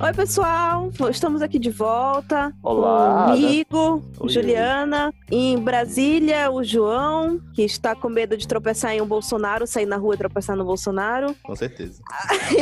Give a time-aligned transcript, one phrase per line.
[0.00, 0.90] Oi, pessoal.
[1.10, 2.52] Estamos aqui de volta.
[2.62, 3.32] Olá.
[3.32, 5.12] Comigo, Oi, Juliana.
[5.30, 9.96] Em Brasília, o João, que está com medo de tropeçar em um Bolsonaro, sair na
[9.96, 11.34] rua e tropeçar no Bolsonaro.
[11.42, 12.00] Com certeza.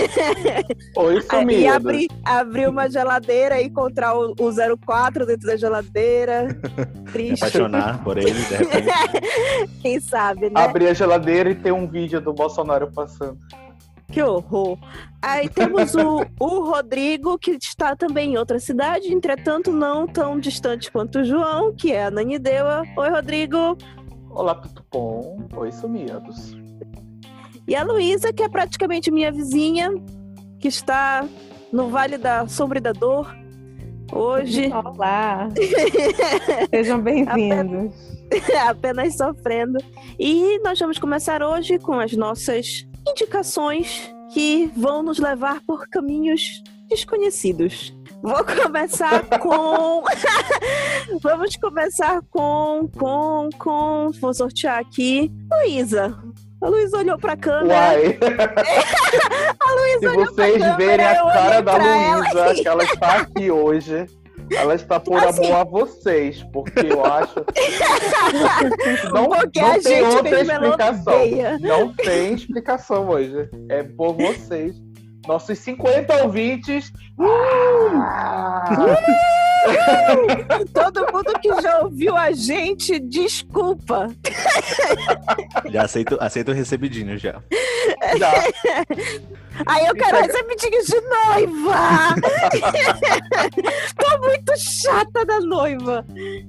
[0.97, 1.73] Oi, e sumido.
[1.73, 6.57] abrir abrir uma geladeira e encontrar o, o 04 dentro da geladeira.
[6.95, 7.43] Me Triste.
[7.45, 8.89] apaixonar por ele, de repente.
[9.83, 10.53] Quem sabe, né?
[10.55, 13.37] Abrir a geladeira e ter um vídeo do Bolsonaro passando.
[14.11, 14.79] Que horror.
[15.21, 20.91] Aí temos o, o Rodrigo, que está também em outra cidade, entretanto não tão distante
[20.91, 22.85] quanto o João, que é a Nanideua.
[22.97, 23.77] Oi, Rodrigo.
[24.31, 25.49] Olá, tudo bom?
[25.57, 26.57] Oi, sumidos.
[27.67, 29.91] E a Luísa, que é praticamente minha vizinha,
[30.61, 31.27] que está
[31.73, 33.35] no Vale da Sombra e da Dor.
[34.13, 35.49] Hoje, Olá!
[36.71, 37.93] Sejam bem-vindos.
[38.69, 39.79] apenas sofrendo.
[40.19, 46.63] E nós vamos começar hoje com as nossas indicações que vão nos levar por caminhos
[46.89, 47.95] desconhecidos.
[48.23, 50.03] Vou começar com.
[51.23, 52.89] Vamos começar com.
[52.97, 53.49] Com.
[53.59, 54.11] Com.
[54.21, 55.31] Vou sortear aqui.
[55.53, 56.17] Luísa.
[56.63, 57.75] A Luísa olhou pra câmera.
[57.75, 58.19] Uai,
[59.61, 62.83] A Luísa se olhou pra vocês câmera, verem a cara da Luísa, e- que ela
[62.85, 64.07] está aqui hoje,
[64.53, 65.47] ela está por Assim.
[65.47, 67.35] amor a vocês, porque eu acho.
[69.13, 71.15] Não, Porque não tem outra explicação.
[71.61, 73.49] Não tem explicação hoje.
[73.69, 74.77] É por vocês.
[75.27, 76.93] Nossos 50 ouvintes.
[80.73, 84.09] Todo mundo que já ouviu a gente, desculpa.
[85.71, 87.43] Já aceito, aceito o recebidinho já.
[88.19, 88.33] Já.
[89.67, 92.15] Aí eu quero é- recebidinho de noiva.
[93.99, 96.05] Tô muito chata da noiva.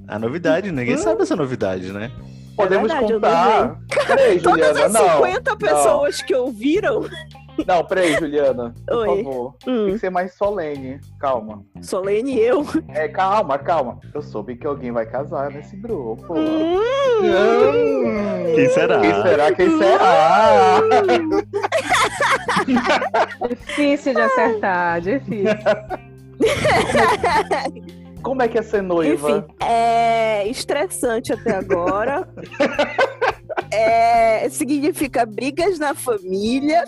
[0.06, 2.12] A novidade, ninguém sabe essa novidade, né?
[2.56, 3.78] Podemos verdade, eu contar.
[4.06, 5.16] Peraí, Todas Juliana, as não.
[5.16, 7.04] 50 pessoas que ouviram.
[7.66, 8.74] Não, peraí, Juliana.
[8.86, 9.22] Por Oi.
[9.24, 9.54] favor.
[9.64, 11.00] Tem Hum, que ser mais solene.
[11.20, 11.64] Calma.
[11.82, 12.64] Solene eu.
[12.88, 13.98] É, calma, calma.
[14.14, 16.34] Eu soube que alguém vai casar nesse grupo.
[16.34, 16.76] Hum,
[17.20, 18.54] Hum.
[18.54, 19.00] Quem será?
[19.00, 19.52] Quem será?
[19.52, 20.80] Quem será?
[23.48, 25.48] Difícil de acertar, difícil.
[28.22, 29.30] Como é que é ser noiva?
[29.30, 32.28] Enfim, é estressante até agora.
[33.70, 36.84] É, significa brigas na família.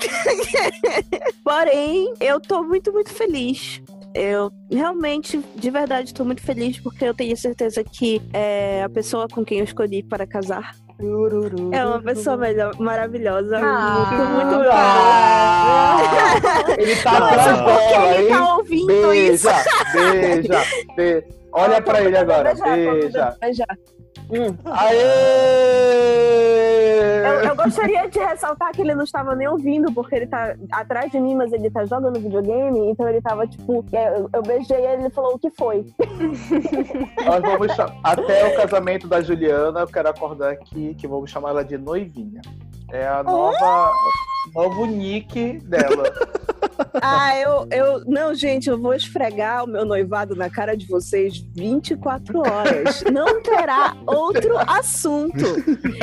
[1.44, 3.82] Porém, eu tô muito, muito feliz.
[4.14, 9.28] Eu realmente, de verdade, tô muito feliz porque eu tenho certeza que é a pessoa
[9.28, 10.74] com quem eu escolhi para casar
[11.72, 13.56] é uma pessoa melhor, maravilhosa.
[13.56, 15.98] Ah, muito, muito Ah,
[16.76, 18.28] ele tá Não, só porque ele hein?
[18.28, 19.48] tá ouvindo isso.
[19.94, 20.20] Beija,
[20.52, 20.64] beija,
[20.94, 21.26] beija.
[21.52, 22.54] Olha pra ele agora.
[22.54, 23.66] beijar, Beija.
[24.30, 24.56] Hum.
[24.64, 26.00] Aê!
[27.20, 31.10] Eu, eu gostaria de ressaltar que ele não estava nem ouvindo, porque ele tá atrás
[31.10, 33.84] de mim, mas ele tá jogando videogame, então ele tava tipo.
[33.92, 35.86] Eu, eu beijei ele e ele falou o que foi.
[37.24, 37.72] Nós vamos
[38.02, 42.40] até o casamento da Juliana, eu quero acordar aqui que vamos chamar ela de noivinha.
[42.92, 43.92] É a nova
[44.54, 46.04] novo nick dela.
[47.02, 48.04] Ah, eu, eu.
[48.06, 53.02] Não, gente, eu vou esfregar o meu noivado na cara de vocês 24 horas.
[53.12, 55.44] Não terá outro assunto.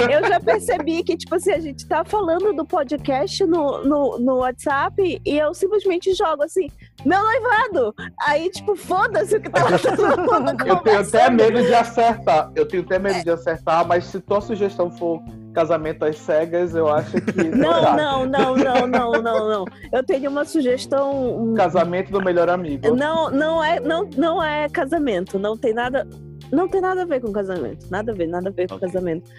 [0.09, 4.35] Eu já percebi que, tipo assim, a gente tá falando do podcast no, no, no
[4.37, 6.67] WhatsApp e eu simplesmente jogo assim,
[7.05, 7.93] meu noivado!
[8.21, 12.51] Aí, tipo, foda-se o que tá todo mundo Eu tenho até medo de acertar.
[12.55, 15.21] Eu tenho até medo de acertar, mas se tua sugestão for
[15.57, 19.65] casamento às cegas, eu acho que Não, não, não, não, não, não, não.
[19.91, 21.55] Eu tenho uma sugestão.
[21.57, 22.95] Casamento do melhor amigo.
[22.95, 25.39] Não, não é, não, não é casamento.
[25.39, 26.07] Não tem nada,
[26.51, 27.87] não tem nada a ver com casamento.
[27.89, 29.31] Nada a ver, nada a ver com casamento.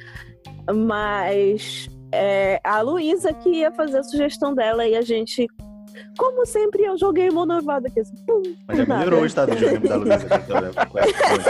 [0.74, 5.46] Mas é, a Luísa que ia fazer a sugestão dela e a gente,
[6.16, 8.00] como sempre, eu joguei o meu noivado aqui.
[8.00, 10.34] Assim, pum, Mas já melhorou o estado de ânimo da Luísa.
[10.34, 11.48] aqui, olha, com essa coisa.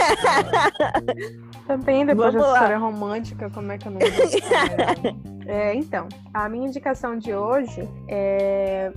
[1.67, 2.53] Também depois Vamos lá.
[2.55, 5.15] história romântica, como é que eu não vou né?
[5.45, 8.91] é, Então, a minha indicação de hoje é,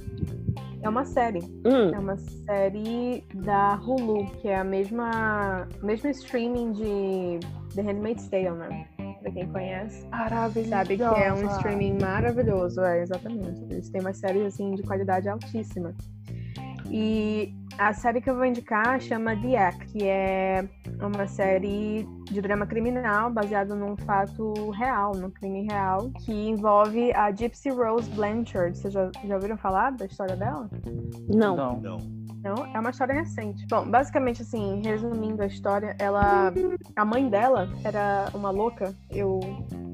[0.83, 1.41] é uma série.
[1.67, 7.41] Hum, É uma série da Hulu, que é a mesma, mesmo streaming de
[7.75, 8.87] The Handmaid's Tale, né?
[9.23, 10.07] Pra quem conhece.
[10.69, 13.63] Sabe que é um streaming maravilhoso, é, exatamente.
[13.71, 15.95] Eles têm uma série assim de qualidade altíssima.
[16.91, 20.69] E a série que eu vou indicar chama The Act, que é
[21.01, 27.31] uma série de drama criminal baseado num fato real, num crime real, que envolve a
[27.31, 28.77] Gypsy Rose Blanchard.
[28.77, 30.69] Vocês já, já ouviram falar da história dela?
[31.29, 31.57] não.
[31.57, 31.81] Não.
[31.81, 32.22] Não.
[32.43, 33.67] Não, é uma história recente.
[33.69, 36.53] Bom, basicamente, assim, resumindo a história, ela.
[36.97, 39.39] A mãe dela era uma louca, eu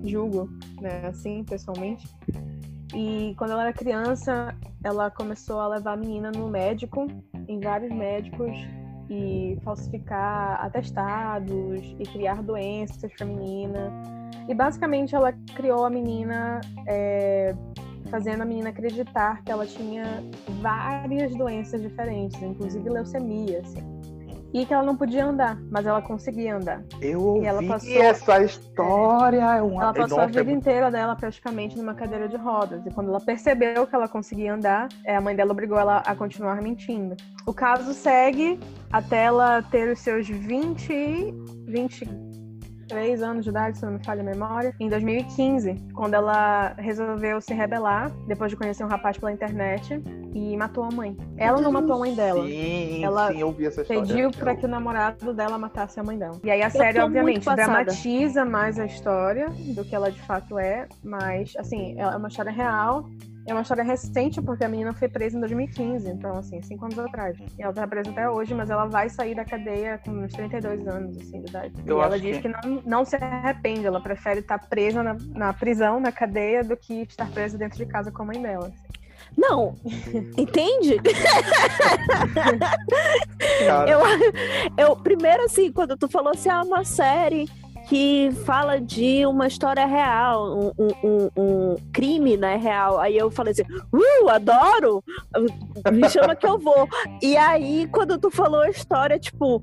[0.04, 0.48] julgo,
[0.80, 2.08] né, assim, pessoalmente.
[2.94, 7.06] E quando ela era criança, ela começou a levar a menina no médico
[7.46, 8.50] em vários médicos
[9.10, 13.92] e falsificar atestados e criar doenças para menina.
[14.48, 17.54] E basicamente ela criou a menina, é,
[18.08, 20.22] fazendo a menina acreditar que ela tinha
[20.60, 23.98] várias doenças diferentes, inclusive leucemia, assim
[24.52, 26.82] e que ela não podia andar, mas ela conseguia andar.
[27.00, 29.56] Eu ouvi E ela passou- essa história.
[29.56, 29.82] É uma...
[29.82, 32.84] Ela passou Nossa, a vida é inteira dela praticamente numa cadeira de rodas.
[32.86, 36.14] E quando ela percebeu que ela conseguia andar, é, a mãe dela obrigou ela a
[36.14, 37.14] continuar mentindo.
[37.46, 38.58] O caso segue
[38.90, 41.34] até ela ter os seus 20,
[42.88, 47.40] 23 anos de idade, se não me falha a memória, em 2015, quando ela resolveu
[47.40, 50.02] se rebelar, depois de conhecer um rapaz pela internet,
[50.34, 51.16] e matou a mãe.
[51.36, 52.44] Ela não matou a mãe dela.
[52.46, 54.02] Sim, Ela sim, eu vi essa história.
[54.02, 56.38] Pediu pra que o namorado dela matasse a mãe dela.
[56.42, 60.86] E aí a série, obviamente, dramatiza mais a história do que ela de fato é,
[61.02, 63.04] mas, assim, é uma história real.
[63.48, 66.98] É uma história recente, porque a menina foi presa em 2015, então, assim, cinco anos
[66.98, 67.36] atrás.
[67.58, 70.86] E ela tá presa até hoje, mas ela vai sair da cadeia com uns 32
[70.86, 71.72] anos, assim, de idade.
[71.86, 75.16] Eu e ela diz que- que, não, não se arrepende, ela prefere estar presa na,
[75.34, 78.66] na prisão, na cadeia, do que estar presa dentro de casa com a mãe dela.
[78.66, 78.98] assim.
[79.36, 79.74] Não,
[80.36, 80.96] entende?
[83.88, 87.48] Eu, eu, primeiro, assim, quando tu falou assim, ah, uma série
[87.88, 93.00] que fala de uma história real, um, um- um- crime, né, real.
[93.00, 93.62] Aí eu falei assim,
[93.92, 95.02] uh, adoro!
[95.92, 96.86] Me chama que eu vou.
[97.22, 99.62] E aí, quando tu falou a história, tipo,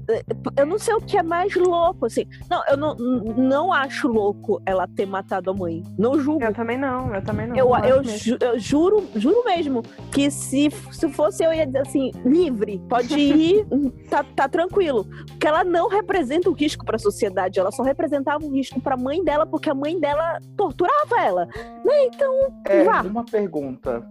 [0.58, 2.26] eu não sei o que é mais louco, assim.
[2.50, 5.82] Não, eu não, não acho louco ela ter matado a mãe.
[5.98, 6.44] Não julgo.
[6.44, 7.56] Eu também não, eu também não.
[7.56, 11.80] Eu, não eu, ju- eu juro, juro mesmo que se, se fosse eu ia dizer
[11.80, 13.66] assim, livre, pode ir,
[14.10, 15.06] tá, tá tranquilo.
[15.28, 17.84] Porque ela não representa um risco pra sociedade, ela só
[18.16, 21.46] representava um risco pra mãe dela, porque a mãe dela torturava ela.
[21.84, 22.06] Né?
[22.06, 22.34] Então,
[22.66, 23.02] é, vá.
[23.02, 24.08] uma pergunta.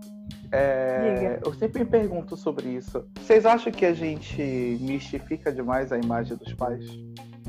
[0.53, 3.05] É, eu sempre me pergunto sobre isso.
[3.19, 4.41] Vocês acham que a gente
[4.81, 6.85] mistifica demais a imagem dos pais?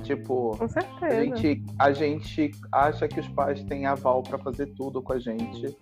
[0.02, 1.16] Tipo, Com a certeza.
[1.24, 5.75] gente, a gente acha que os pais têm aval pra fazer tudo com a gente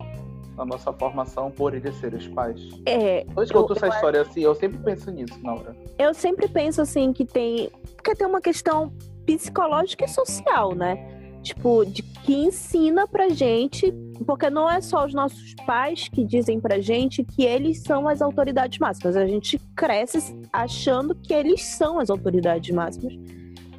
[0.55, 2.61] na nossa formação por eles serem os pais.
[2.85, 5.75] é, Eu escuto Eu- essa história assim, eu sempre penso nisso, Naura.
[5.97, 7.69] eu sempre penso assim que tem.
[7.95, 8.93] Porque tem uma questão
[9.25, 10.95] psicológica e social, né?
[11.41, 13.91] Tipo, de que ensina pra gente,
[14.25, 18.21] porque não é só os nossos pais que dizem pra gente que eles são as
[18.21, 19.17] autoridades máximas.
[19.17, 23.13] A gente cresce achando que eles são as autoridades máximas.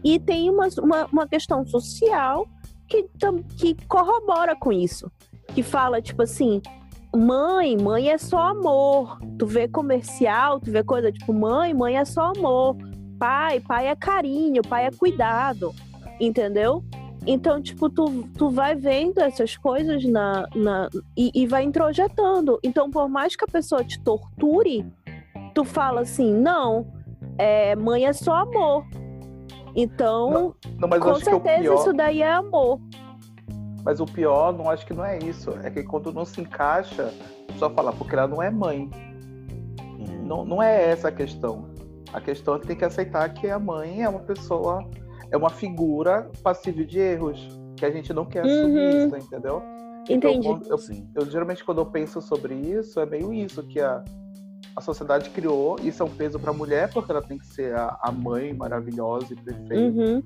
[0.04, 2.46] E tem uma, uma, uma questão social
[2.86, 3.06] que,
[3.56, 5.10] que corrobora com isso.
[5.54, 6.60] Que fala, tipo assim,
[7.16, 9.18] mãe, mãe é só amor.
[9.38, 12.76] Tu vê comercial, tu vê coisa tipo, mãe, mãe é só amor.
[13.18, 15.74] Pai, pai é carinho, pai é cuidado.
[16.20, 16.84] Entendeu?
[17.26, 22.58] Então, tipo, tu, tu vai vendo essas coisas na, na, e, e vai introjetando.
[22.62, 24.84] Então, por mais que a pessoa te torture,
[25.54, 26.86] tu fala assim, não,
[27.38, 28.84] é, mãe é só amor.
[29.74, 32.78] Então, Não, eu com certeza pior, isso daí é amor.
[33.82, 35.50] mas o pior, não acho que não é isso.
[35.62, 37.12] É que quando não se encaixa,
[37.58, 38.88] só falar, porque ela não é mãe.
[40.22, 41.73] Não, não é essa a questão.
[42.14, 44.82] A questão é que tem que aceitar que a mãe é uma pessoa,
[45.30, 47.46] é uma figura passível de erros.
[47.76, 49.06] Que a gente não quer assumir Uhum.
[49.06, 49.62] isso, entendeu?
[50.08, 50.48] Entendi.
[50.48, 51.08] Então, eu, Sim.
[51.14, 54.04] eu geralmente quando eu penso sobre isso, é meio isso que a,
[54.76, 55.76] a sociedade criou.
[55.82, 58.54] Isso é um peso para a mulher, porque ela tem que ser a, a mãe
[58.54, 59.74] maravilhosa e perfeita.
[60.00, 60.22] Uhum.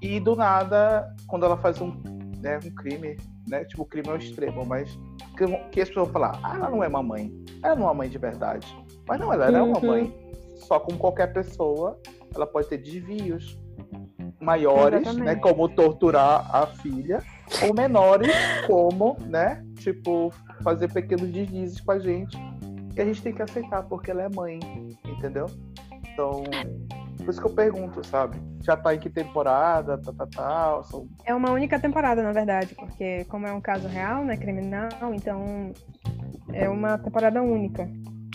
[0.00, 1.92] E do nada, quando ela faz um,
[2.40, 3.16] né, um crime,
[3.48, 3.64] né?
[3.64, 4.96] Tipo, o crime é o extremo, mas
[5.36, 7.32] que, que as pessoas vão falar, ah, ela não é uma mãe.
[7.64, 8.66] Ela não é uma mãe de verdade.
[9.08, 9.86] Mas não, ela é uma Uhum.
[9.86, 10.25] mãe.
[10.56, 12.00] Só como qualquer pessoa,
[12.34, 13.58] ela pode ter desvios
[14.40, 15.24] maiores, Exatamente.
[15.24, 15.36] né?
[15.36, 17.22] Como torturar a filha,
[17.62, 18.32] ou menores,
[18.66, 19.64] como, né?
[19.76, 20.32] Tipo,
[20.62, 22.36] fazer pequenos deslizes com a gente.
[22.94, 24.58] E a gente tem que aceitar, porque ela é mãe,
[25.04, 25.46] entendeu?
[26.12, 26.44] Então,
[27.18, 28.38] por isso que eu pergunto, sabe?
[28.62, 30.82] Já tá em que temporada, tá, tá, tá.
[30.84, 31.06] São...
[31.24, 35.72] É uma única temporada, na verdade, porque como é um caso real, né, criminal, então
[36.52, 37.88] é uma temporada única.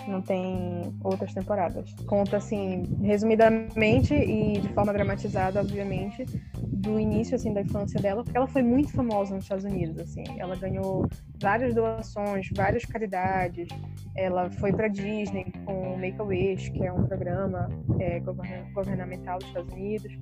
[0.07, 1.93] Não tem outras temporadas.
[2.05, 6.25] Conta, assim, resumidamente e de forma dramatizada, obviamente,
[6.57, 10.23] do início, assim, da infância dela, porque ela foi muito famosa nos Estados Unidos, assim.
[10.37, 11.07] Ela ganhou
[11.41, 13.67] várias doações, várias caridades.
[14.15, 17.69] Ela foi pra Disney com Make-A-Wish, que é um programa
[17.99, 20.19] é, governa- governamental dos Estados Unidos.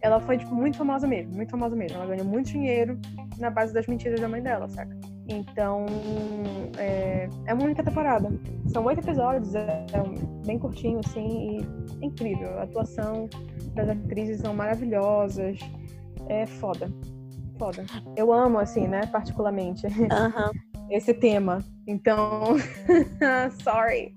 [0.00, 1.96] Ela foi, tipo, muito famosa mesmo, muito famosa mesmo.
[1.96, 2.98] Ela ganhou muito dinheiro
[3.38, 4.96] na base das mentiras da mãe dela, saca?
[5.28, 5.86] Então,
[6.78, 8.28] é, é uma única temporada.
[8.68, 12.58] São oito episódios, é, é bem curtinho, assim, e é incrível.
[12.58, 13.28] A atuação
[13.74, 15.58] das atrizes são maravilhosas.
[16.28, 16.88] É foda.
[17.58, 17.84] Foda.
[18.16, 19.86] Eu amo, assim, né, particularmente,
[20.90, 21.64] esse tema.
[21.86, 22.56] Então,
[23.62, 24.12] sorry.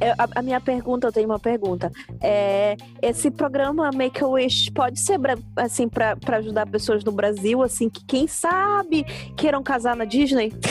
[0.00, 1.92] eu- a, a minha pergunta, eu tenho uma pergunta.
[2.20, 7.12] É, esse programa Make a Wish pode ser bra- assim pra pra ajudar pessoas no
[7.12, 9.04] Brasil, assim, que quem sabe
[9.36, 10.52] queiram casar na Disney?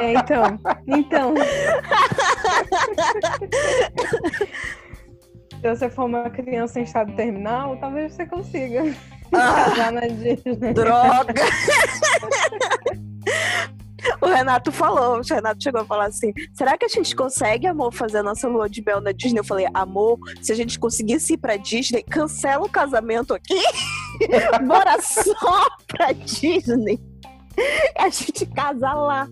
[0.00, 0.58] É, então.
[0.86, 1.34] Então.
[5.60, 8.82] Se você for uma criança em estado terminal, talvez você consiga
[9.36, 10.72] casar na Disney.
[10.72, 11.34] Droga!
[14.20, 17.92] O Renato falou, o Renato chegou a falar assim: será que a gente consegue, amor,
[17.92, 19.40] fazer a nossa lua de mel na Disney?
[19.40, 23.60] Eu falei, amor, se a gente conseguisse ir pra Disney, cancela o casamento aqui.
[24.66, 27.00] Bora só pra Disney.
[27.96, 29.28] A gente casa lá.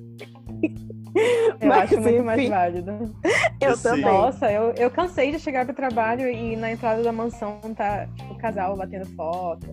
[1.15, 2.51] Eu Mas, acho muito mais enfim.
[2.51, 3.15] válido.
[3.61, 3.83] Eu Sim.
[3.83, 4.05] também.
[4.05, 8.33] Nossa, eu, eu cansei de chegar pro trabalho e na entrada da mansão tá tipo,
[8.33, 9.67] o casal batendo foto.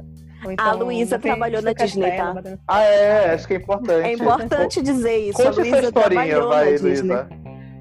[0.47, 2.33] Então, A Luísa trabalhou na Disney, castelo tá?
[2.33, 2.59] batendo.
[2.67, 4.07] Ah, é, acho que é importante.
[4.07, 5.41] É importante dizer isso.
[5.41, 6.77] a Conte essa Luísa historinha, vai.
[6.77, 7.29] Luísa.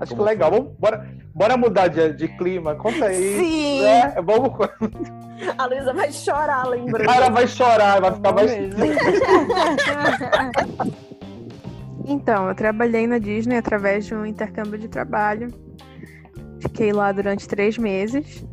[0.01, 0.51] Acho que Como legal.
[0.51, 2.75] Vamos, bora, bora mudar de, de clima.
[2.77, 3.39] Conta aí.
[3.39, 4.15] Sim, né?
[4.23, 4.53] Vamos.
[5.59, 7.11] a Luísa vai chorar lembrando.
[7.11, 8.51] Ah, ela vai chorar, vai ficar Bom mais.
[12.09, 15.49] então, eu trabalhei na Disney através de um intercâmbio de trabalho.
[16.61, 18.45] Fiquei lá durante três meses.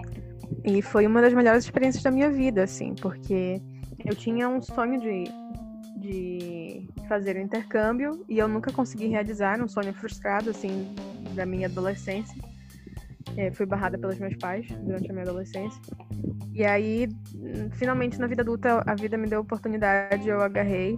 [0.63, 3.61] E foi uma das melhores experiências da minha vida, assim, porque
[4.03, 5.23] eu tinha um sonho de,
[5.97, 10.93] de fazer o intercâmbio e eu nunca consegui realizar, um sonho frustrado, assim,
[11.33, 12.35] da minha adolescência.
[13.37, 15.81] É, fui barrada pelos meus pais durante a minha adolescência.
[16.53, 17.07] E aí,
[17.73, 20.97] finalmente na vida adulta, a vida me deu oportunidade, eu agarrei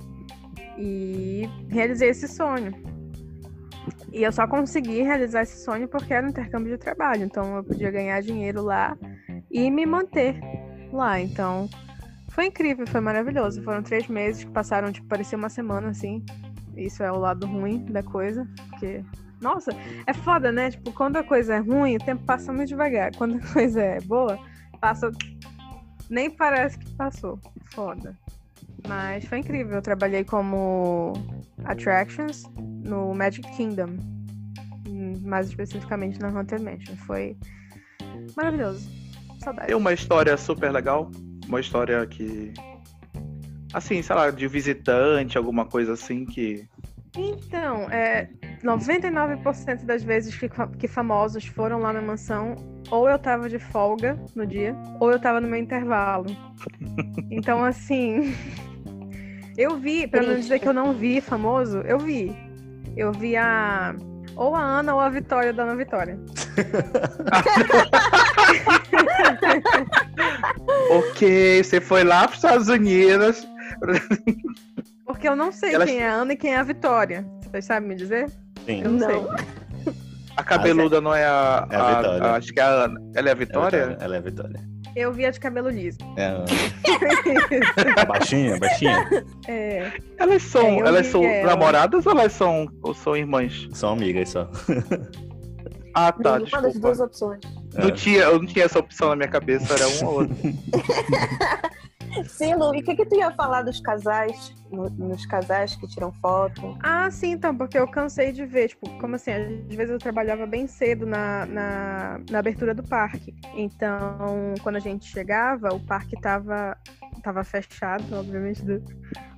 [0.77, 2.72] e realizei esse sonho.
[4.12, 7.63] E eu só consegui realizar esse sonho porque era um intercâmbio de trabalho, então eu
[7.63, 8.98] podia ganhar dinheiro lá
[9.50, 10.39] e me manter
[10.91, 11.19] lá.
[11.19, 11.69] Então,
[12.29, 13.63] foi incrível, foi maravilhoso.
[13.63, 16.24] Foram três meses que passaram, tipo, parecia uma semana, assim.
[16.75, 19.03] Isso é o lado ruim da coisa, porque...
[19.41, 19.72] Nossa,
[20.05, 20.72] é foda, né?
[20.72, 23.12] Tipo, quando a coisa é ruim, o tempo passa muito devagar.
[23.15, 24.38] Quando a coisa é boa,
[24.79, 25.12] passa...
[26.10, 27.39] Nem parece que passou.
[27.72, 28.17] Foda.
[28.86, 29.75] Mas foi incrível.
[29.75, 31.13] Eu trabalhei como
[31.65, 32.43] Attractions
[32.84, 33.98] no Magic Kingdom.
[35.22, 36.96] Mais especificamente na Haunted Mansion.
[37.05, 37.38] Foi
[38.36, 38.89] maravilhoso.
[39.43, 39.67] Saudade.
[39.67, 41.12] Tem uma história super legal.
[41.48, 42.53] Uma história que.
[43.74, 46.67] Assim, sei lá, de visitante, alguma coisa assim que.
[47.15, 48.29] Então, é,
[48.63, 52.55] 99% das vezes que, que famosos foram lá na mansão,
[52.91, 56.27] ou eu tava de folga no dia, ou eu tava no meu intervalo.
[57.29, 58.34] Então, assim.
[59.58, 62.36] Eu vi, pra não dizer que eu não vi famoso, eu vi.
[62.96, 63.96] Eu vi a.
[64.36, 66.18] Ou a Ana ou a Vitória da Ana Vitória.
[70.92, 73.48] Ok, você foi lá pros Estados Unidos.
[75.06, 77.26] Porque eu não sei Elas- quem é a Ana e quem é a Vitória.
[77.44, 78.30] Vocês sabem me dizer?
[78.66, 78.84] Sim.
[78.84, 79.08] Eu não, Não.
[79.36, 79.46] sei.
[80.36, 81.68] A cabeluda não é a.
[81.72, 82.24] É a Vitória.
[82.24, 83.02] a- acho que é a Ana.
[83.16, 83.98] Ela é a Vitória?
[84.00, 84.60] Ela é a Vitória.
[85.00, 86.00] Eu vi a de cabelo liso.
[86.18, 86.25] É
[88.01, 89.08] a baixinha, baixinha.
[89.48, 91.51] É, Elas são, É, elas são ela.
[91.51, 93.68] namoradas ou elas são, ou são irmãs?
[93.74, 94.50] São amigas só.
[95.94, 97.04] Ah, tá, Nenhuma das duas desculpa.
[97.06, 97.39] opções.
[97.75, 100.36] Não tinha, eu não tinha essa opção na minha cabeça, era um ou outro.
[102.25, 104.53] Sim, Lu, e o que, que tu ia falar dos casais?
[104.71, 106.77] no- nos casais que tiram foto?
[106.83, 110.45] Ah, sim, então, porque eu cansei de ver, tipo, como assim, às vezes eu trabalhava
[110.45, 113.33] bem cedo na, na, na abertura do parque.
[113.55, 116.77] Então, quando a gente chegava, o parque tava,
[117.27, 118.81] tava fechado, obviamente, do-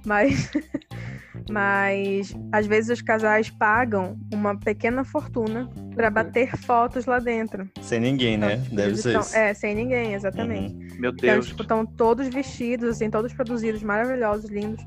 [0.06, 0.52] mas,
[1.50, 7.68] mas às vezes os casais pagam uma pequena fortuna para bater fotos lá dentro.
[7.82, 8.54] Sem ninguém, né?
[8.54, 9.36] Então, tipo, Deve ser tão- isso.
[9.36, 10.74] É, sem ninguém, exatamente.
[10.76, 11.00] Uhum.
[11.00, 11.48] Meu Então, Deus.
[11.48, 14.86] tipo, estão todos vestidos, assim, todos produzidos, maravilhosos, lindos.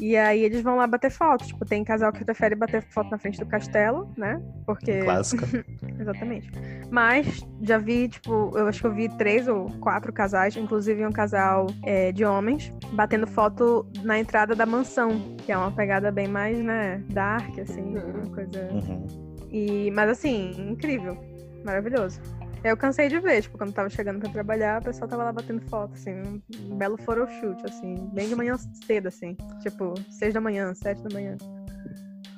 [0.00, 1.46] E aí eles vão lá bater foto.
[1.46, 4.40] Tipo, tem casal que prefere bater foto na frente do castelo, né?
[4.66, 5.00] Porque.
[5.00, 5.46] Clássica.
[5.98, 6.50] Exatamente.
[6.90, 11.12] Mas já vi, tipo, eu acho que eu vi três ou quatro casais, inclusive um
[11.12, 16.28] casal é, de homens, batendo foto na entrada da mansão, que é uma pegada bem
[16.28, 18.22] mais, né, dark, assim, Uhum.
[18.24, 18.68] uma coisa.
[18.70, 19.06] Uhum.
[19.50, 21.18] E, mas assim, incrível.
[21.64, 22.20] Maravilhoso.
[22.64, 25.60] Eu cansei de ver, tipo, quando tava chegando pra trabalhar, o pessoal tava lá batendo
[25.68, 26.40] foto, assim, um,
[26.76, 29.36] belo photoshoot, assim, bem de manhã cedo, assim.
[29.60, 31.36] Tipo, seis da manhã, sete da manhã.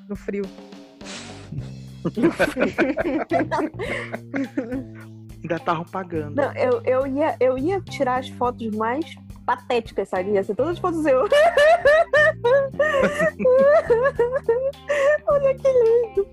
[0.08, 0.44] No frio.
[5.42, 6.36] Ainda estavam pagando.
[6.36, 9.06] Não, eu, eu, ia, eu ia tirar as fotos mais
[9.50, 10.30] patéticas, sabe?
[10.30, 11.22] Ia ser todas as fotos eu.
[15.26, 16.24] Olha que lindo.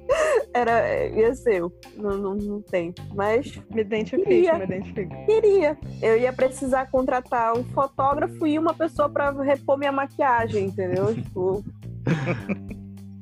[0.53, 1.73] Era, ia ser eu.
[1.95, 2.93] Não, não, não tem.
[3.15, 4.53] Mas me identifico, Queria.
[4.53, 5.25] me identifico.
[5.25, 5.75] queria.
[5.99, 11.07] Eu ia precisar contratar um fotógrafo e uma pessoa pra repor minha maquiagem, entendeu?
[11.17, 11.65] Tipo.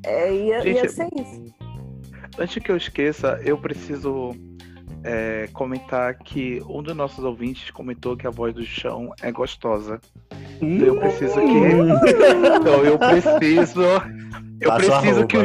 [0.06, 1.56] É, ia, ia Gente, ser isso.
[2.38, 4.32] Antes que eu esqueça, eu preciso
[5.06, 10.02] é, comentar que um dos nossos ouvintes comentou que a voz do chão é gostosa.
[10.60, 11.58] Então eu preciso que.
[12.60, 13.82] Então eu preciso.
[14.60, 15.44] Eu Passa preciso que o.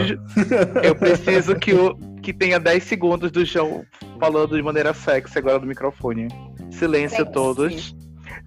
[0.83, 1.95] Eu preciso que o.
[2.23, 3.85] Que tenha 10 segundos do João
[4.19, 6.29] falando de maneira sexy agora no microfone.
[6.71, 7.33] Silêncio Sexy.
[7.33, 7.97] todos.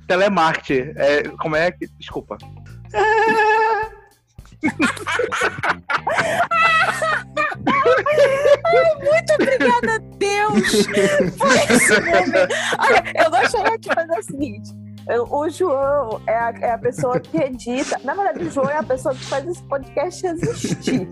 [0.08, 0.94] Telemarketing.
[0.96, 1.88] É, como é que.
[2.00, 2.38] Desculpa.
[9.36, 10.88] Obrigada, Deus!
[11.38, 12.54] Por esse momento.
[12.80, 14.72] Olha, eu gostaria de fazer o seguinte.
[15.30, 18.00] O João é a, é a pessoa que edita.
[18.04, 21.08] Na verdade, o João é a pessoa que faz esse podcast existir.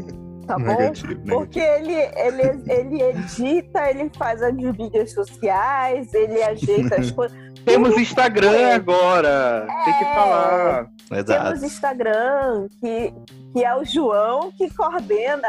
[0.47, 0.65] Tá bom?
[0.65, 7.37] Negativo, Porque ele, ele, ele edita, ele faz as mídias sociais, ele ajeita as coisas.
[7.65, 9.67] Temos Instagram agora.
[9.85, 10.89] Tem que falar.
[11.11, 11.43] Exato.
[11.43, 13.13] Temos Instagram, que,
[13.53, 15.47] que é o João que coordena.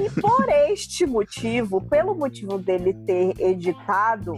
[0.00, 4.34] E por este motivo, pelo motivo dele ter editado,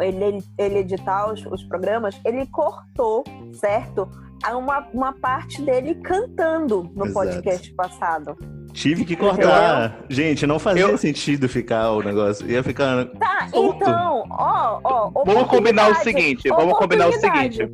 [0.00, 4.08] ele, ele editar os, os programas, ele cortou, certo?
[4.52, 7.12] Uma, uma parte dele cantando no Exato.
[7.12, 8.55] podcast passado.
[8.76, 10.04] Tive que cortar.
[10.08, 12.46] Gente, não fazia Eu- sentido ficar o negócio.
[12.48, 13.06] Ia ficar.
[13.06, 13.76] Tá, Solto.
[13.76, 15.24] então, ó, ó.
[15.24, 16.46] Vamos combinar o seguinte.
[16.50, 17.66] Vamos combinar o seguinte.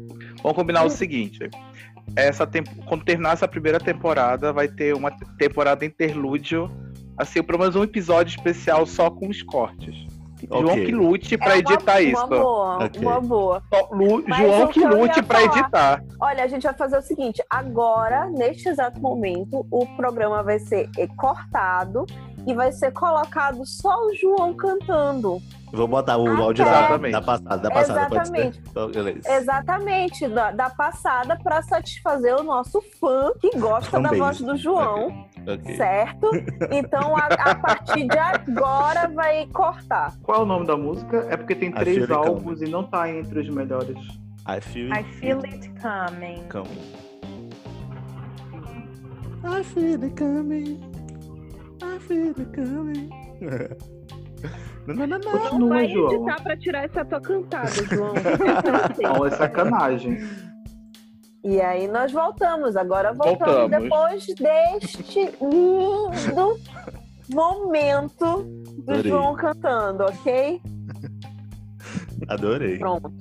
[0.42, 1.50] Vamos combinar o seguinte.
[2.14, 2.68] Essa temp...
[2.86, 6.70] Quando terminar essa primeira temporada, vai ter uma temporada interlúdio,
[7.18, 10.06] assim, pelo menos um episódio especial só com os cortes.
[10.60, 12.26] João que lute pra É uma- editar uma isso.
[12.26, 13.62] Boa, uma boa.
[13.72, 16.04] Só Lu- Mas João que lute pra falar- editar.
[16.20, 20.88] Olha, a gente vai fazer o seguinte: agora, neste exato momento, o programa vai ser
[21.16, 22.04] cortado
[22.46, 25.40] e vai ser colocado só o João cantando.
[25.72, 27.12] Vou botar o Até- áudio da, Exatamente.
[27.12, 27.56] da passada.
[27.56, 28.36] Da passada, pode ser.
[28.36, 28.60] Exatamente.
[29.20, 29.34] Então.
[29.36, 34.18] Exatamente, da, da passada, para satisfazer o nosso fã que gosta da Fanbase.
[34.18, 35.76] voz do João, Ok.
[35.76, 36.30] certo?
[36.70, 40.14] Então, a, a partir de agora vai cortar.
[40.22, 41.26] Qual é o nome da música?
[41.30, 43.98] É porque tem três álbuns e não tá entre os melhores.
[44.48, 46.42] I feel I feel it coming.
[46.48, 47.02] coming.
[49.44, 50.80] I feel it coming.
[51.82, 53.10] I feel it coming.
[54.86, 55.38] não, não, não, não.
[55.38, 56.26] Continua, João.
[56.42, 58.12] para tirar essa tua cantada, João.
[59.02, 60.18] Não, é sacanagem.
[61.44, 62.76] E aí nós voltamos.
[62.76, 63.82] Agora voltamos, Voltamos.
[63.82, 66.60] depois deste lindo
[67.32, 68.44] momento
[68.84, 69.10] do Adorei.
[69.10, 70.60] João cantando, ok?
[72.28, 72.78] Adorei.
[72.78, 73.12] Pronto.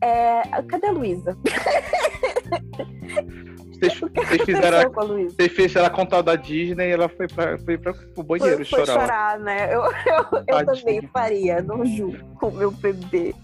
[0.00, 1.36] É, cadê a Luísa?
[3.80, 4.78] Vocês, vocês fizeram.
[4.78, 4.88] a?
[4.90, 8.64] Vocês fizeram ela contar da Disney e ela foi, pra, foi pra, pro banheiro Foi,
[8.64, 9.00] foi chorar.
[9.00, 9.74] chorar, né?
[9.74, 13.34] Eu, eu, eu também faria, não julgo com meu bebê.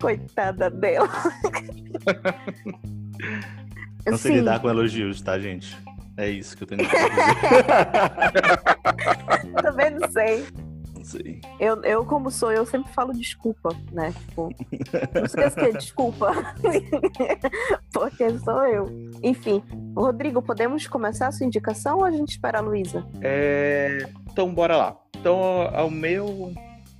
[0.00, 1.08] Coitada dela.
[4.06, 4.38] Não sei Sim.
[4.40, 5.74] lidar com elogios, tá, gente?
[6.18, 7.10] É isso que eu tenho que dizer.
[9.62, 10.44] Também não sei.
[11.04, 11.40] Não sei.
[11.60, 14.10] Eu, eu, como sou, eu sempre falo desculpa, né?
[14.12, 14.48] Tipo,
[15.14, 16.32] não esqueça que é desculpa.
[17.92, 19.10] Porque sou eu.
[19.22, 19.62] Enfim,
[19.94, 23.06] Rodrigo, podemos começar a sua indicação ou a gente espera a Luísa?
[23.20, 23.98] É,
[24.32, 24.96] Então, bora lá.
[25.16, 25.38] Então,
[25.74, 26.52] ao meu.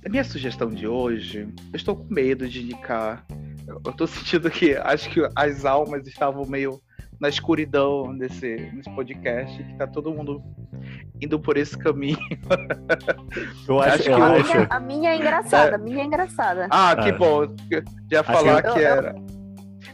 [0.05, 3.25] A minha sugestão de hoje, eu estou com medo de indicar.
[3.67, 6.79] Eu tô sentindo que acho que as almas estavam meio
[7.19, 10.43] na escuridão nesse, nesse podcast, que tá todo mundo
[11.21, 12.17] indo por esse caminho.
[13.67, 14.43] Eu acho, Acho que eu eu- A acho.
[14.53, 16.67] minha, a minha é engraçada, a minha é engraçada.
[16.69, 17.13] Ah, que Ah.
[17.17, 17.47] bom.
[18.11, 19.15] Já falar que- que era.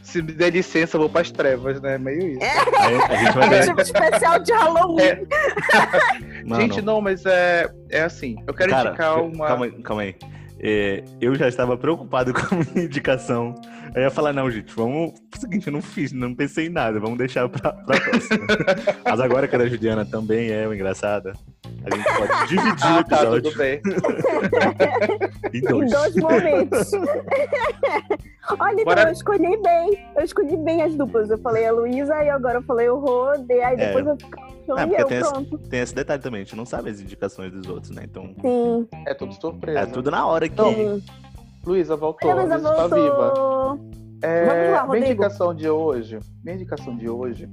[0.02, 1.98] Se me der licença, eu vou pras trevas, né?
[1.98, 2.40] Meio isso.
[2.42, 3.66] Aí a gente vai É ver.
[3.68, 5.02] tipo especial de Halloween.
[5.04, 5.22] É.
[6.46, 8.36] Mano, Gente, não, mas é, é assim.
[8.48, 9.48] Eu quero cara, indicar uma.
[9.48, 10.16] calma aí, calma aí.
[10.64, 13.56] É, eu já estava preocupado com a minha indicação.
[13.96, 15.14] Eu ia falar, não, gente, vamos.
[15.36, 18.48] O seguinte, eu não fiz, não pensei em nada, vamos deixar pra, pra próxima.
[19.04, 21.34] Mas agora que a da Juliana também é uma engraçada,
[21.84, 23.82] a gente pode dividir o Ah, tá, episódio tudo bem.
[25.54, 25.92] em Em dois.
[25.92, 26.92] dois momentos.
[28.60, 30.08] Olha, então Bora- eu escolhi bem.
[30.16, 31.30] Eu escolhi bem as duplas.
[31.30, 33.46] Eu falei a Luísa e agora eu falei o Rod.
[33.50, 33.88] E aí É.
[33.88, 34.40] depois eu fico
[34.78, 35.58] É, e porque eu, tem esse- pronto.
[35.58, 38.04] Tem esse detalhe também, a gente não sabe as indicações dos outros, né?
[38.06, 39.80] Então, Sim, É tudo surpresa.
[39.80, 40.54] é tudo na hora que.
[40.54, 41.02] Então.
[41.66, 42.32] Luísa voltou.
[42.34, 43.34] Luísa Luísa tá viva.
[43.34, 43.80] voltou.
[44.24, 45.06] É, Vamos lá, minha Rodrigo.
[45.08, 47.50] indicação de hoje, minha indicação de hoje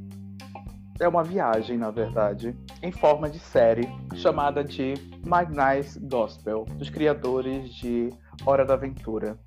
[1.01, 7.73] é uma viagem, na verdade, em forma de série chamada de Nice Gospel, dos criadores
[7.75, 8.11] de
[8.45, 9.39] Hora da Aventura.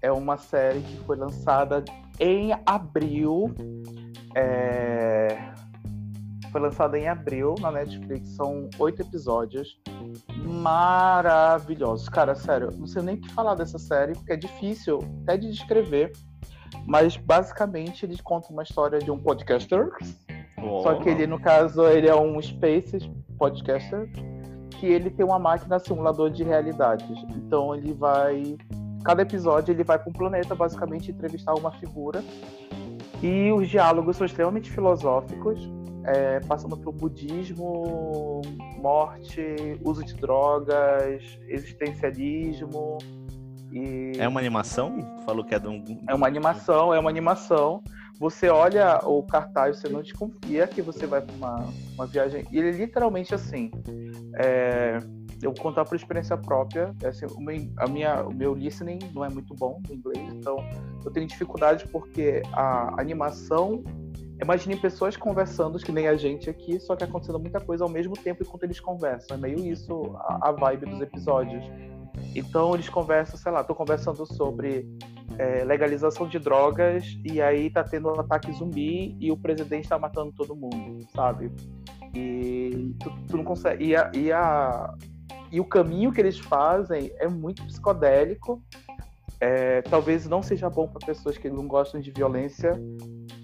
[0.00, 1.84] É uma série que foi lançada
[2.18, 3.54] em abril.
[4.34, 5.52] é,
[6.50, 8.28] Foi lançada em abril na Netflix.
[8.30, 9.80] São oito episódios
[10.44, 12.08] maravilhosos.
[12.08, 15.50] Cara, sério, não sei nem o que falar dessa série, porque é difícil até de
[15.50, 16.12] descrever.
[16.86, 19.88] Mas basicamente eles contam uma história de um podcaster.
[20.82, 24.08] Só que ele, no caso, ele é um Spaces podcaster.
[24.78, 27.08] que ele tem uma máquina simulador de realidades.
[27.36, 28.56] Então ele vai.
[29.04, 32.22] Cada episódio ele vai para um planeta, basicamente, entrevistar uma figura.
[33.22, 35.70] E os diálogos são extremamente filosóficos,
[36.04, 38.42] é, passando pelo budismo,
[38.80, 42.98] morte, uso de drogas, existencialismo.
[43.72, 44.12] E...
[44.18, 44.98] É uma animação?
[45.24, 45.82] Falou que é de um.
[46.08, 47.82] É uma animação, é uma animação.
[48.22, 52.46] Você olha o cartaz, você não desconfia que você vai para uma, uma viagem.
[52.52, 53.68] E ele é literalmente assim.
[54.36, 54.98] É...
[55.42, 56.94] Eu vou contar por experiência própria.
[57.02, 60.32] É assim, o, meu, a minha, o meu listening não é muito bom no inglês,
[60.34, 60.56] então
[61.04, 63.82] eu tenho dificuldade porque a animação
[64.40, 68.14] Imagine pessoas conversando, que nem a gente aqui, só que acontecendo muita coisa ao mesmo
[68.14, 69.36] tempo enquanto eles conversam.
[69.36, 71.64] É meio isso a, a vibe dos episódios.
[72.34, 74.88] Então eles conversam, sei lá, tô conversando sobre
[75.38, 79.98] é, legalização de drogas e aí tá tendo um ataque zumbi e o presidente tá
[79.98, 81.50] matando todo mundo, sabe?
[82.14, 83.84] E tu, tu não consegue.
[83.84, 84.94] E, a, e, a,
[85.50, 88.62] e o caminho que eles fazem é muito psicodélico.
[89.40, 92.80] É, talvez não seja bom para pessoas que não gostam de violência,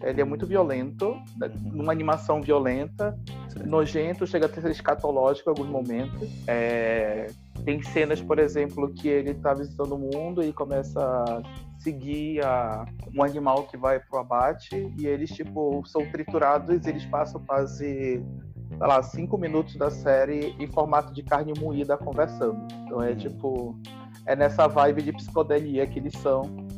[0.00, 1.48] ele é muito violento, né?
[1.48, 1.72] uhum.
[1.72, 3.18] numa animação violenta,
[3.66, 6.28] nojento, chega a ser escatológico em alguns momentos.
[6.46, 7.26] É...
[7.64, 11.42] Tem cenas, por exemplo, que ele está visitando o mundo e começa a
[11.78, 12.84] seguir a...
[13.14, 17.76] um animal que vai pro abate e eles, tipo, são triturados e eles passam quase,
[17.76, 22.66] sei lá, cinco minutos da série em formato de carne moída conversando.
[22.84, 23.16] Então é, uhum.
[23.16, 23.80] tipo,
[24.26, 26.68] é nessa vibe de psicodelia que eles são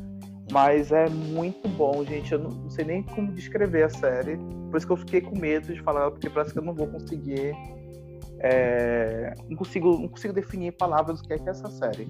[0.51, 2.33] mas é muito bom, gente.
[2.33, 4.37] Eu não sei nem como descrever a série.
[4.69, 6.87] Por isso que eu fiquei com medo de falar, porque parece que eu não vou
[6.87, 7.55] conseguir.
[8.39, 12.09] É, não, consigo, não consigo definir palavras do que é, que é essa série.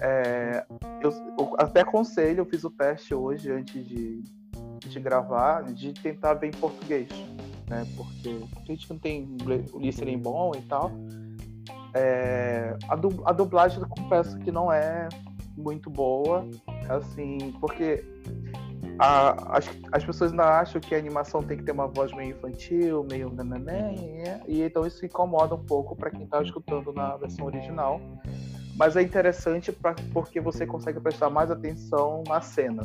[0.00, 0.64] É,
[1.02, 4.22] eu, eu, até aconselho, eu fiz o teste hoje, antes de,
[4.78, 7.08] de gravar, de tentar ver em português.
[7.68, 7.86] Né?
[7.96, 9.36] Porque a gente não tem
[9.72, 10.92] o listening bom e tal.
[11.94, 15.08] É, a, du, a dublagem, eu confesso que não é
[15.56, 16.46] muito boa,
[16.88, 18.04] assim, porque
[18.98, 22.30] a, as, as pessoas ainda acham que a animação tem que ter uma voz meio
[22.30, 23.92] infantil, meio nananã,
[24.46, 28.00] e então isso incomoda um pouco para quem está escutando na versão original.
[28.78, 32.84] Mas é interessante pra, porque você consegue prestar mais atenção na cena.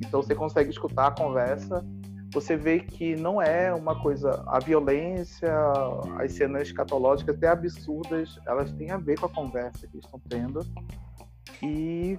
[0.00, 1.84] Então você consegue escutar a conversa,
[2.32, 4.42] você vê que não é uma coisa.
[4.46, 5.52] A violência,
[6.18, 10.60] as cenas escatológicas, até absurdas, elas têm a ver com a conversa que estão tendo.
[11.62, 12.18] E,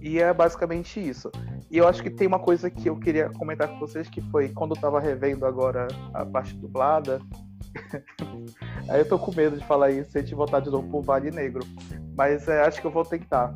[0.00, 1.30] e é basicamente isso.
[1.70, 4.50] E eu acho que tem uma coisa que eu queria comentar com vocês, que foi
[4.50, 7.20] quando eu tava revendo agora a parte dublada.
[8.88, 11.30] Aí eu tô com medo de falar isso e de voltar de novo pro Vale
[11.30, 11.64] Negro.
[12.16, 13.54] Mas é, acho que eu vou tentar.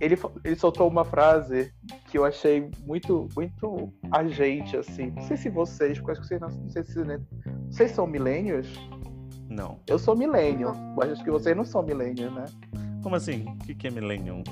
[0.00, 1.72] Ele, ele soltou uma frase
[2.10, 5.10] que eu achei muito, muito agente, assim.
[5.10, 6.94] Não sei se vocês, porque acho que vocês não, não sei se
[7.70, 8.68] vocês são milênios.
[9.48, 9.78] Não.
[9.86, 12.44] Eu sou milênio, mas acho que vocês não são milênios, né?
[13.02, 13.46] Como assim?
[13.48, 14.42] O que, que é Millennium?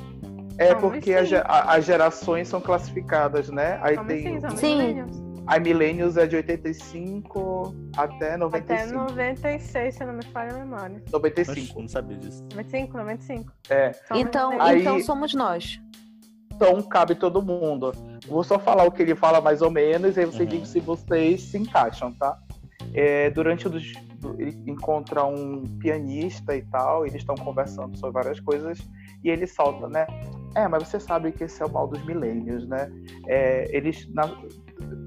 [0.58, 3.80] É porque as gerações são classificadas, né?
[3.82, 4.36] Aí Como tem.
[4.36, 5.23] Assim, Sim.
[5.46, 8.82] A Millennials é de 85 até 95.
[8.82, 11.02] Até 96, se não me falha a memória.
[11.12, 11.60] 95.
[11.60, 12.42] Oxe, não sabia disso.
[12.50, 13.52] 95, 95.
[13.68, 13.92] É.
[14.14, 15.80] então, Aí, então somos nós.
[16.52, 17.92] Então cabe todo mundo.
[18.26, 20.48] Vou só falar o que ele fala mais ou menos, e aí você uhum.
[20.48, 22.38] diz se vocês se encaixam, tá?
[22.94, 23.92] É, durante os,
[24.38, 28.78] ele encontra um pianista e tal, eles estão conversando sobre várias coisas
[29.22, 30.06] e ele solta, né?
[30.54, 32.90] É, mas você sabe que esse é o mal dos milênios, né?
[33.26, 34.30] É, eles, na,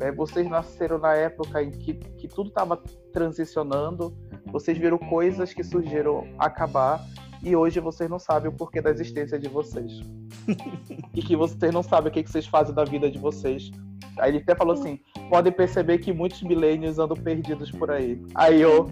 [0.01, 2.81] é, vocês nasceram na época em que, que tudo estava
[3.13, 4.15] transicionando,
[4.51, 7.01] vocês viram coisas que surgiram acabar
[7.41, 10.01] e hoje vocês não sabem o porquê da existência de vocês.
[11.13, 13.71] e que vocês não sabem o que, que vocês fazem da vida de vocês.
[14.19, 18.21] Aí ele até falou assim: podem perceber que muitos milênios andam perdidos por aí.
[18.36, 18.88] Aí eu.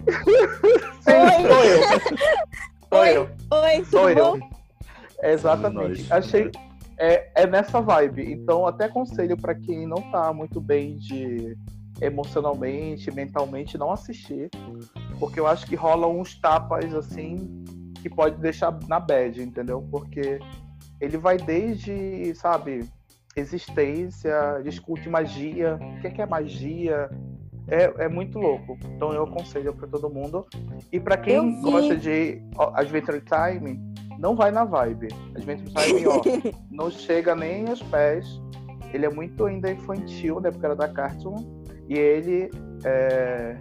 [1.00, 1.82] Sim, sou eu.
[2.88, 3.16] Sou Oi.
[3.16, 3.30] eu.
[3.50, 4.40] Oi, sou eu.
[5.20, 6.12] É, exatamente.
[6.12, 6.50] Achei.
[6.98, 8.32] É, é nessa vibe.
[8.32, 11.56] Então, até aconselho para quem não tá muito bem de
[12.00, 14.50] emocionalmente, mentalmente, não assistir.
[15.18, 17.64] Porque eu acho que rola uns tapas assim
[18.02, 19.86] que pode deixar na bad, entendeu?
[19.90, 20.38] Porque
[21.00, 22.88] ele vai desde, sabe,
[23.34, 27.10] existência, discute magia, o que é, que é magia.
[27.68, 28.78] É, é muito louco.
[28.94, 30.46] Então eu aconselho para todo mundo.
[30.92, 32.40] E para quem gosta de
[32.74, 33.80] Adventure Time,
[34.18, 35.08] não vai na vibe.
[35.34, 36.20] Adventure Time, ó,
[36.70, 38.40] não chega nem aos pés.
[38.92, 40.50] Ele é muito ainda infantil, né?
[40.50, 41.36] Porque era da Cartoon.
[41.88, 42.50] E ele
[42.84, 43.56] é,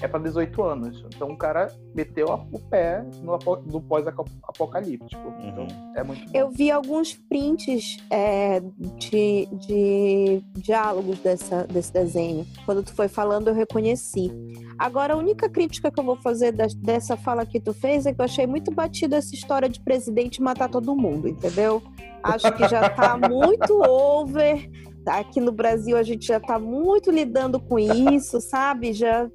[0.00, 1.04] é para 18 anos.
[1.14, 5.22] Então o cara meteu o pé no, no pós-apocalíptico.
[5.22, 5.48] Uhum.
[5.48, 6.30] Então é muito bom.
[6.34, 8.60] Eu vi alguns prints é,
[8.98, 12.46] de, de diálogos dessa, desse desenho.
[12.64, 14.30] Quando tu foi falando, eu reconheci.
[14.78, 18.20] Agora, a única crítica que eu vou fazer dessa fala que tu fez é que
[18.20, 21.82] eu achei muito batida essa história de presidente matar todo mundo, entendeu?
[22.22, 24.70] Acho que já tá muito over
[25.06, 28.92] aqui no Brasil a gente já está muito lidando com isso, sabe?
[28.92, 29.28] Já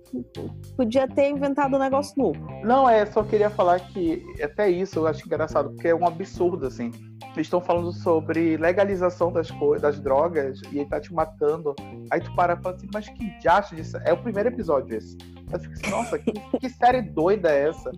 [0.75, 2.39] podia ter inventado um negócio novo.
[2.63, 6.67] Não, é, só queria falar que até isso eu acho engraçado, porque é um absurdo,
[6.67, 6.91] assim.
[7.33, 11.75] Eles estão falando sobre legalização das coisas, das drogas, e ele tá te matando.
[12.09, 13.97] Aí tu para e fala assim, mas que diacho disso?
[14.03, 15.17] É o primeiro episódio esse.
[15.51, 17.91] Aí fica assim, nossa, que, que série doida é essa?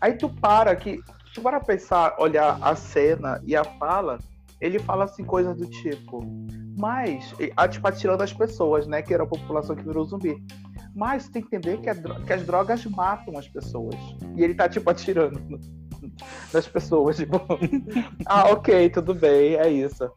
[0.00, 1.00] Aí tu para que.
[1.34, 4.18] Tu para pensar, olhar a cena e a fala,
[4.64, 6.20] ele fala assim coisas do tipo
[6.78, 7.34] mas,
[7.70, 9.02] tipo, atirando as pessoas, né?
[9.02, 10.42] Que era a população que virou zumbi.
[10.94, 13.94] Mas tem que entender que, a, que as drogas matam as pessoas.
[14.36, 15.38] E ele tá, tipo, atirando
[16.52, 17.40] das pessoas, tipo,
[18.26, 20.10] ah, ok, tudo bem, é isso.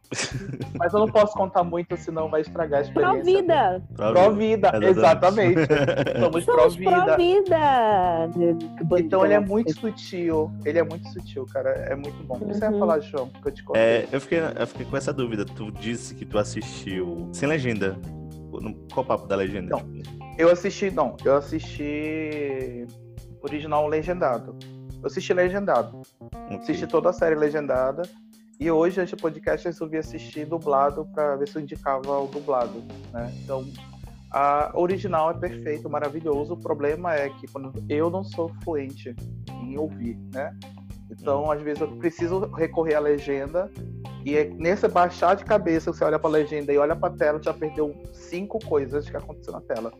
[0.78, 3.22] Mas eu não posso contar muito, senão vai estragar a experiência.
[3.22, 3.82] Pro vida.
[3.96, 5.60] Pro vida, exatamente.
[6.20, 8.30] Somos, Somos pro vida.
[8.98, 12.36] Então ele é muito sutil, ele é muito sutil, cara, é muito bom.
[12.36, 12.78] O que você ia uhum.
[12.78, 13.82] falar, João, que eu te contei?
[13.82, 17.96] É, eu, fiquei, eu fiquei com essa dúvida, tu disse que tu assistiu sem legenda.
[18.92, 19.76] Qual o papo da legenda?
[19.76, 19.82] Não,
[20.38, 22.86] eu assisti, não, eu assisti
[23.42, 24.56] original legendado.
[25.00, 26.02] Eu assisti legendado.
[26.20, 26.56] Okay.
[26.58, 28.02] Assisti toda a série legendada.
[28.58, 32.26] E hoje, antes do podcast, eu resolvi assistir dublado para ver se eu indicava o
[32.26, 32.82] dublado.
[33.12, 33.32] Né?
[33.42, 33.66] Então,
[34.30, 36.54] a original é perfeito, maravilhoso.
[36.54, 39.14] O problema é que quando eu não sou fluente
[39.62, 40.56] em ouvir, né?
[41.10, 41.50] Então, hum.
[41.50, 43.70] às vezes, eu preciso recorrer à legenda.
[44.24, 47.16] E é nesse baixar de cabeça, você olha para a legenda e olha para a
[47.16, 49.92] tela, já perdeu cinco coisas que aconteceu na tela.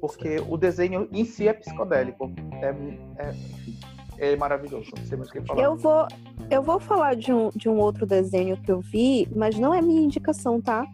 [0.00, 2.30] Porque o desenho em si é psicodélico.
[2.62, 2.68] É,
[3.24, 3.76] é, enfim,
[4.18, 4.90] é maravilhoso.
[4.96, 5.62] Não sei mais o que falar.
[5.62, 6.06] Eu vou,
[6.50, 9.80] eu vou falar de um, de um outro desenho que eu vi, mas não é
[9.80, 10.86] minha indicação, tá?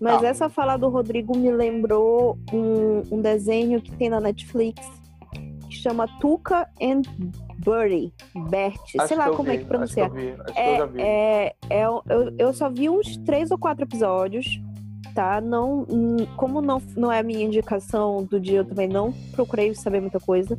[0.00, 0.26] Mas ah.
[0.26, 4.84] essa fala do Rodrigo me lembrou um, um desenho que tem na Netflix
[5.68, 7.02] que chama Tuca and
[7.64, 8.12] Birdie,
[8.50, 10.04] Bert, sei lá como vi, é que pronuncia.
[10.04, 11.00] Acho que eu vi, acho é, que eu já vi.
[11.00, 12.02] É, é, eu,
[12.38, 14.60] eu só vi uns três ou quatro episódios,
[15.14, 15.40] tá?
[15.40, 15.86] Não,
[16.36, 20.20] como não, não é a minha indicação do dia, eu também não procurei saber muita
[20.20, 20.58] coisa.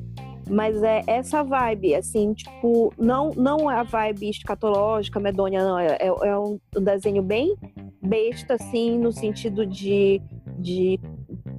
[0.49, 5.79] Mas é essa vibe, assim, tipo, não, não é a vibe escatológica, medonha, não.
[5.79, 7.55] É, é, é um desenho bem
[8.01, 10.21] besta, assim, no sentido de,
[10.59, 10.99] de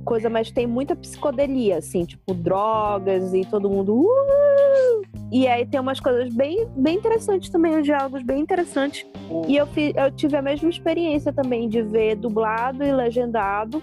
[0.04, 4.02] coisa, mas tem muita psicodelia, assim, tipo, drogas e todo mundo.
[4.02, 5.02] Uh!
[5.32, 9.04] E aí tem umas coisas bem, bem interessantes também, os diálogos bem interessantes.
[9.48, 9.66] E eu,
[9.96, 13.82] eu tive a mesma experiência também de ver dublado e legendado.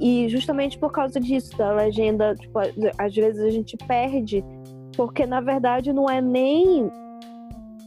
[0.00, 4.44] E justamente por causa disso, da legenda, tipo, às vezes a gente perde,
[4.96, 6.90] porque na verdade não é nem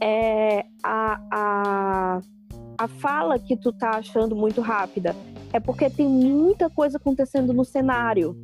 [0.00, 2.20] é, a, a,
[2.78, 5.14] a fala que tu tá achando muito rápida,
[5.52, 8.36] é porque tem muita coisa acontecendo no cenário.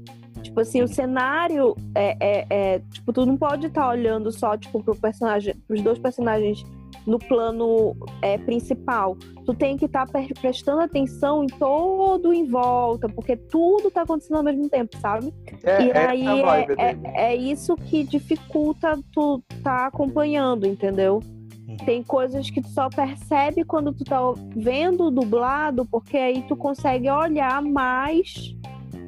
[0.42, 4.57] Tipo assim, o cenário é, é, é tipo, tu não pode estar tá olhando só,
[4.59, 6.64] tipo, pro personagem, pros dois personagens
[7.06, 9.16] no plano é, principal.
[9.44, 14.38] Tu tem que estar tá prestando atenção em todo em volta, porque tudo está acontecendo
[14.38, 15.32] ao mesmo tempo, sabe?
[15.62, 21.20] É, e é aí é, é, é, isso que dificulta tu tá acompanhando, entendeu?
[21.68, 21.76] Uhum.
[21.84, 24.18] Tem coisas que tu só percebe quando tu tá
[24.56, 28.54] vendo o dublado, porque aí tu consegue olhar mais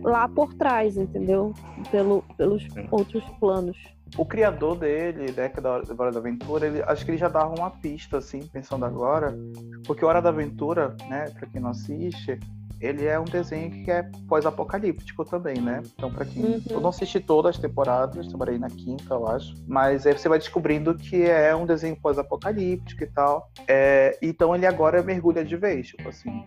[0.02, 1.54] lá por trás, entendeu?
[1.90, 6.83] Pelo, pelos outros planos o criador dele, né, que é da Hora da Aventura, ele,
[6.83, 9.37] acho que ele já dava uma pista, assim, pensando agora,
[9.85, 12.38] porque Hora da Aventura, né, para quem não assiste,
[12.81, 15.81] ele é um desenho que é pós-apocalíptico também, né?
[15.95, 16.45] Então, para quem.
[16.45, 16.62] Uhum.
[16.69, 19.55] Eu não assisti todas as temporadas, trabalhei na quinta, eu acho.
[19.66, 23.51] Mas aí você vai descobrindo que é um desenho pós-apocalíptico e tal.
[23.66, 26.45] É, então ele agora mergulha de vez, tipo assim.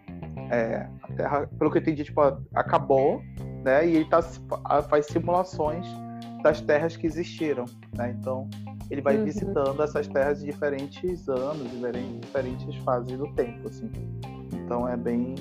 [0.52, 2.22] É, a Terra, pelo que eu entendi, tipo,
[2.54, 3.24] acabou,
[3.64, 3.88] né?
[3.88, 4.22] E ele tá,
[4.84, 5.88] faz simulações
[6.42, 8.16] das terras que existiram, né?
[8.20, 8.50] Então
[8.90, 9.26] ele vai uhum.
[9.26, 13.90] visitando essas terras de diferentes anos, diferentes, diferentes fases do tempo, assim.
[14.54, 15.36] Então é bem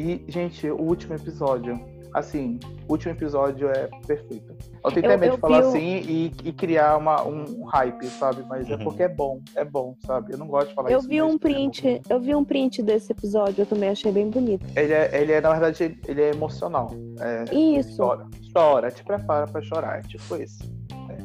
[0.00, 1.78] e gente, o último episódio,
[2.14, 4.54] assim, o último episódio é perfeito.
[4.84, 8.42] Eu tentei medo de falar assim e, e, criar uma, um hype, sabe?
[8.48, 8.80] Mas é uhum.
[8.80, 10.32] é porque é bom, é bom, sabe?
[10.32, 11.08] Eu não gosto de falar eu isso.
[11.08, 14.66] Vi um print, é eu vi um print desse episódio, eu também achei bem bonito.
[14.76, 16.90] Ele é, ele é na verdade, ele é emocional.
[17.20, 17.96] É, isso.
[17.96, 20.62] Chora, chora, te prepara para chorar, é tipo isso.
[21.10, 21.18] É.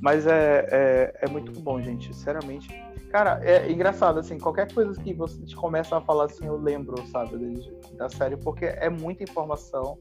[0.00, 2.68] Mas é, é, é muito bom, gente, sinceramente.
[3.10, 7.58] Cara, é engraçado, assim, qualquer coisa que você começa a falar assim, eu lembro, sabe,
[7.96, 9.98] da série, porque é muita informação.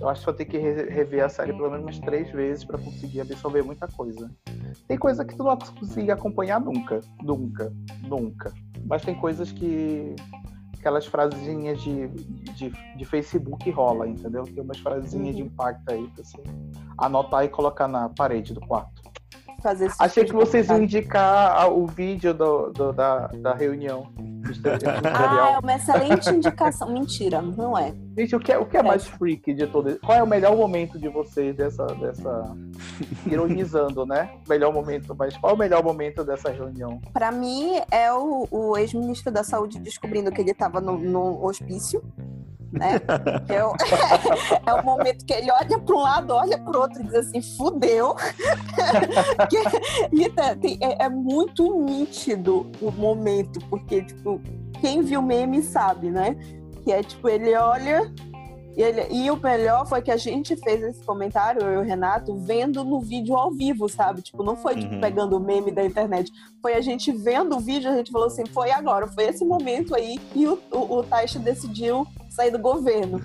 [0.00, 2.78] Eu acho que vou ter que rever a série pelo menos umas três vezes para
[2.78, 4.30] conseguir absorver muita coisa.
[4.88, 8.52] Tem coisa que tu não consegue acompanhar nunca, nunca, nunca.
[8.86, 10.16] Mas tem coisas que
[10.78, 12.08] aquelas frasezinhas de,
[12.54, 14.44] de, de Facebook rola, entendeu?
[14.44, 15.42] Tem umas frasezinhas uhum.
[15.42, 16.42] de impacto aí pra você
[16.96, 19.02] anotar e colocar na parede do quarto.
[19.62, 24.12] Fazer Achei que vocês iam indicar o vídeo do, do da, da reunião.
[25.04, 26.92] Ah, é uma excelente indicação.
[26.92, 27.92] Mentira, não é.
[28.16, 28.82] Gente, o que é, o que é, é.
[28.82, 31.86] mais freak de todo Qual é o melhor momento de vocês dessa.
[31.86, 32.56] dessa...
[33.26, 34.30] Ironizando, né?
[34.48, 37.00] Melhor momento, mas qual é o melhor momento dessa reunião?
[37.12, 42.02] Para mim, é o, o ex-ministro da Saúde descobrindo que ele estava no, no hospício
[42.72, 43.00] né?
[43.48, 43.72] É o,
[44.66, 47.14] é o momento que ele olha para um lado, olha para o outro e diz
[47.14, 48.14] assim, fudeu.
[50.80, 54.40] é, é, muito nítido o momento, porque, tipo,
[54.80, 56.36] quem viu o meme sabe, né?
[56.84, 58.12] Que é, tipo, ele olha
[58.76, 61.82] e, ele, e, o melhor foi que a gente fez esse comentário, eu e o
[61.82, 64.20] Renato, vendo no vídeo ao vivo, sabe?
[64.20, 65.00] Tipo, não foi tipo, uhum.
[65.00, 66.30] pegando o meme da internet.
[66.60, 69.94] Foi a gente vendo o vídeo, a gente falou assim, foi agora, foi esse momento
[69.94, 73.18] aí que o, o, o Taixa decidiu sair do governo.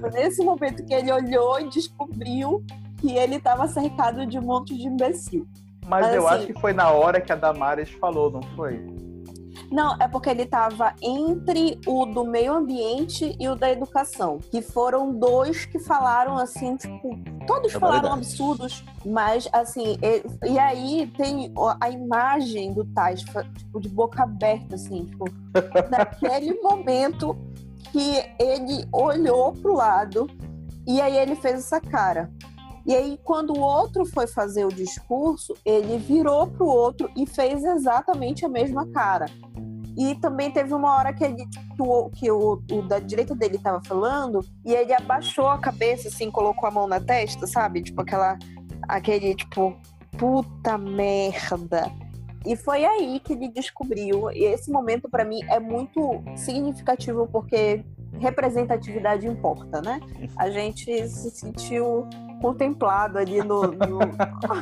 [0.00, 2.62] Foi nesse momento que ele olhou e descobriu
[2.98, 5.48] que ele estava cercado de um monte de imbecil.
[5.86, 8.78] Mas, Mas eu assim, acho que foi na hora que a Damares falou, não foi?
[9.70, 14.60] Não, é porque ele estava entre o do meio ambiente e o da educação, que
[14.60, 21.06] foram dois que falaram assim, tipo, todos é falaram absurdos, mas assim, e, e, aí
[21.16, 25.24] tem a imagem do Tais, tipo, de boca aberta, assim, tipo,
[25.90, 27.36] naquele momento
[27.92, 30.28] que ele olhou pro lado
[30.86, 32.30] e aí ele fez essa cara.
[32.86, 37.62] E aí, quando o outro foi fazer o discurso, ele virou pro outro e fez
[37.62, 39.26] exatamente a mesma cara.
[39.96, 43.56] E também teve uma hora que, ele, que, o, que o, o da direita dele
[43.56, 47.82] estava falando e ele abaixou a cabeça, assim, colocou a mão na testa, sabe?
[47.82, 48.38] Tipo, aquela.
[48.88, 49.76] Aquele, tipo,
[50.16, 51.90] puta merda.
[52.46, 54.30] E foi aí que ele descobriu.
[54.30, 57.84] E esse momento, para mim, é muito significativo porque
[58.18, 60.00] representatividade importa, né?
[60.36, 62.08] A gente se sentiu
[62.40, 63.98] contemplado ali no, no,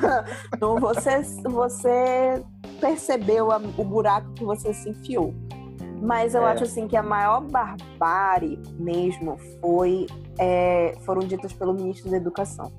[0.61, 2.43] no você, você
[2.81, 5.35] percebeu a, o buraco que você se enfiou.
[6.01, 6.53] Mas eu é.
[6.53, 10.07] acho assim que a maior barbárie mesmo foi
[10.39, 12.73] é, foram ditas pelo ministro da Educação.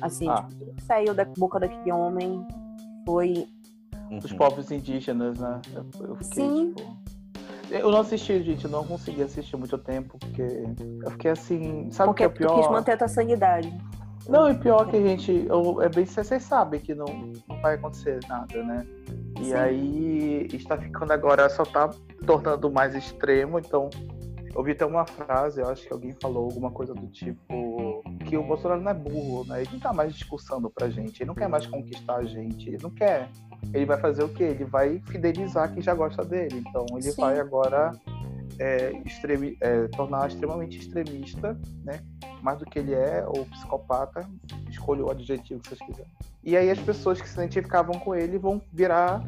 [0.00, 0.46] Assim, ah.
[0.48, 2.46] tipo, saiu da boca daquele homem
[3.04, 3.46] foi
[4.18, 5.60] os povos indígenas, né?
[5.74, 6.72] Eu, eu fiquei, Sim.
[6.74, 6.96] Tipo...
[7.70, 10.42] Eu não assisti, gente, eu não consegui assistir muito tempo, porque
[11.04, 12.48] eu fiquei assim, sabe o que é pior?
[12.48, 13.72] Tu quis manter a tua sanidade.
[14.28, 17.06] Não, e pior que a gente, eu, é bem vocês sabem que não,
[17.48, 18.86] não vai acontecer nada, né?
[19.40, 19.54] E Sim.
[19.54, 21.90] aí está ficando agora, só tá
[22.26, 23.88] tornando mais extremo, então
[24.54, 28.36] eu vi até uma frase, eu acho que alguém falou alguma coisa do tipo que
[28.36, 29.62] o Bolsonaro não é burro, né?
[29.62, 32.78] Ele não tá mais discussando pra gente, ele não quer mais conquistar a gente, ele
[32.82, 33.28] não quer
[33.72, 34.44] ele vai fazer o quê?
[34.44, 36.64] Ele vai fidelizar quem já gosta dele.
[36.66, 37.20] Então ele Sim.
[37.20, 37.92] vai agora
[38.58, 42.00] é, extremi, é, tornar extremamente extremista, né?
[42.42, 44.28] Mais do que ele é, ou psicopata,
[44.68, 46.10] escolha o adjetivo que vocês quiserem.
[46.42, 49.22] E aí as pessoas que se identificavam com ele vão virar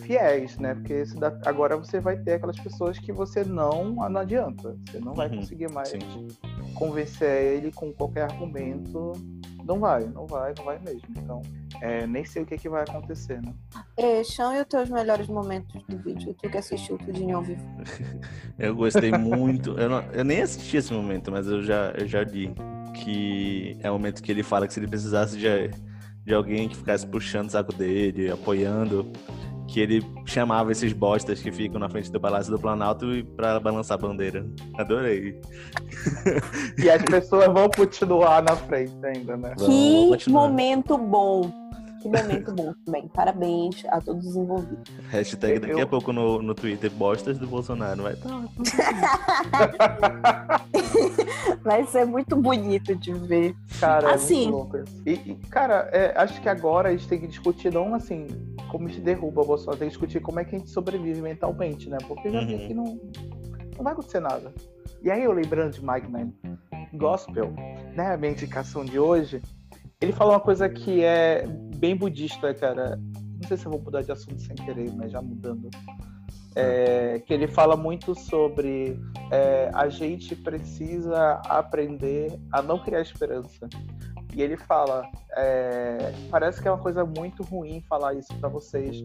[0.00, 0.74] fiéis, né?
[0.74, 4.76] Porque dá, agora você vai ter aquelas pessoas que você não, não adianta.
[4.86, 6.28] Você não vai uhum, conseguir mais sim.
[6.74, 9.12] convencer ele com qualquer argumento
[9.68, 11.02] não vai, não vai, não vai mesmo.
[11.10, 11.42] Então,
[11.82, 13.52] é, nem sei o que, que vai acontecer, né?
[13.98, 16.34] É, Chão e os teus melhores momentos do vídeo?
[16.40, 17.62] Tu que assistiu tudo ao vivo.
[18.58, 19.78] eu gostei muito.
[19.78, 22.50] Eu, não, eu, nem assisti esse momento, mas eu já, eu já li
[22.94, 25.70] que é o momento que ele fala que se ele precisasse de,
[26.24, 29.12] de alguém que ficasse puxando o saco dele, apoiando,
[29.68, 33.98] que ele chamava esses bostas que ficam na frente do Palácio do Planalto para balançar
[33.98, 34.46] a bandeira.
[34.78, 35.38] Adorei.
[36.78, 39.54] E as pessoas vão continuar na frente ainda, né?
[39.56, 41.67] Que momento bom.
[42.00, 43.08] Que momento bom também.
[43.08, 44.88] Parabéns a todos os envolvidos.
[45.08, 45.82] Hashtag daqui Eu...
[45.82, 48.02] a pouco no, no Twitter, bostas do Bolsonaro.
[48.02, 48.28] Vai estar.
[51.62, 53.54] Vai ser muito bonito de ver.
[53.80, 54.50] Cara, é assim.
[54.74, 58.26] É e, e, cara, é, acho que agora a gente tem que discutir não assim
[58.68, 61.20] como a gente derruba o Bolsonaro, tem que discutir como é que a gente sobrevive
[61.20, 61.98] mentalmente, né?
[62.06, 62.46] Porque já uhum.
[62.46, 63.00] vi que não,
[63.76, 64.52] não vai acontecer nada.
[65.02, 66.34] E aí eu lembrando de Mike Nine
[66.94, 67.52] Gospel,
[67.94, 68.14] né?
[68.14, 69.42] A minha indicação de hoje,
[70.00, 71.44] ele falou uma coisa que é
[71.76, 72.98] bem budista, cara.
[73.40, 75.68] Não sei se eu vou mudar de assunto sem querer, mas já mudando.
[76.54, 78.98] É, que ele fala muito sobre
[79.30, 83.68] é, a gente precisa aprender a não criar esperança.
[84.34, 88.96] E ele fala: é, parece que é uma coisa muito ruim falar isso para vocês,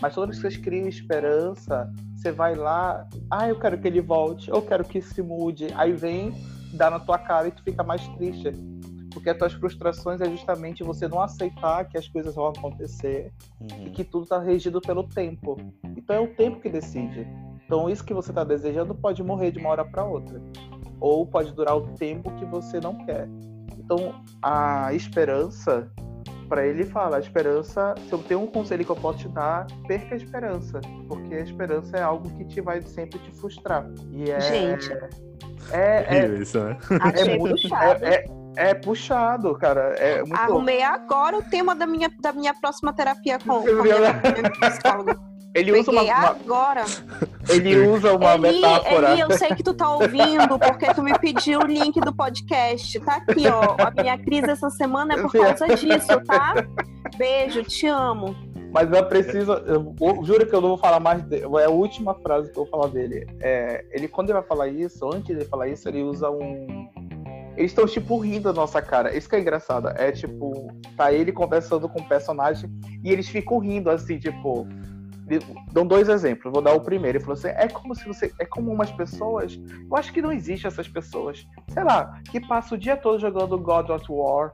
[0.00, 4.60] mas todas vocês criam esperança, você vai lá, ah, eu quero que ele volte, eu
[4.60, 6.34] quero que se mude, aí vem,
[6.74, 8.71] dá na tua cara e tu fica mais triste.
[9.12, 13.86] Porque as tuas frustrações é justamente você não aceitar que as coisas vão acontecer Uhum.
[13.86, 15.56] e que tudo está regido pelo tempo.
[15.96, 17.26] Então é o tempo que decide.
[17.64, 20.40] Então isso que você está desejando pode morrer de uma hora para outra,
[21.00, 23.28] ou pode durar o tempo que você não quer.
[23.78, 25.90] Então a esperança,
[26.48, 29.66] para ele fala, a esperança, se eu tenho um conselho que eu posso te dar,
[29.86, 33.88] perca a esperança, porque a esperança é algo que te vai sempre te frustrar.
[34.10, 34.92] E é, Gente.
[35.72, 36.78] é, é, Horrível isso, né?
[37.00, 38.04] Achei muito- puxado.
[38.04, 38.24] é, é,
[38.56, 39.94] é puxado, cara.
[39.98, 44.20] É muito Arrumei agora o tema da minha, da minha próxima terapia com, com minha,
[44.70, 45.18] psicóloga.
[45.54, 46.84] Ele usa uma, Peguei uma- agora.
[47.50, 49.10] ele usa uma Eli, metáfora.
[49.12, 52.98] Eli, eu sei que tu tá ouvindo, porque tu me pediu o link do podcast.
[53.00, 53.76] Tá aqui, ó.
[53.78, 56.54] A minha crise essa semana é por causa disso, tá?
[57.18, 58.34] Beijo, te amo.
[58.72, 59.52] Mas eu preciso.
[59.52, 59.94] Eu
[60.24, 61.44] juro que eu não vou falar mais dele.
[61.60, 63.26] É a última frase que eu vou falar dele.
[63.42, 66.88] É, ele, quando ele vai falar isso, antes de falar isso, ele usa um.
[67.56, 69.16] Eles estão, tipo, rindo da nossa cara.
[69.16, 69.88] Isso que é engraçado.
[69.88, 72.70] É tipo, tá ele conversando com o personagem
[73.04, 74.66] e eles ficam rindo, assim, tipo.
[75.72, 76.52] Dão dois exemplos.
[76.52, 77.18] Vou dar o primeiro.
[77.18, 78.32] Ele falou assim: é como se você.
[78.38, 79.58] É como umas pessoas.
[79.88, 81.46] Eu acho que não existe essas pessoas.
[81.68, 84.52] Sei lá, que passam o dia todo jogando God of War.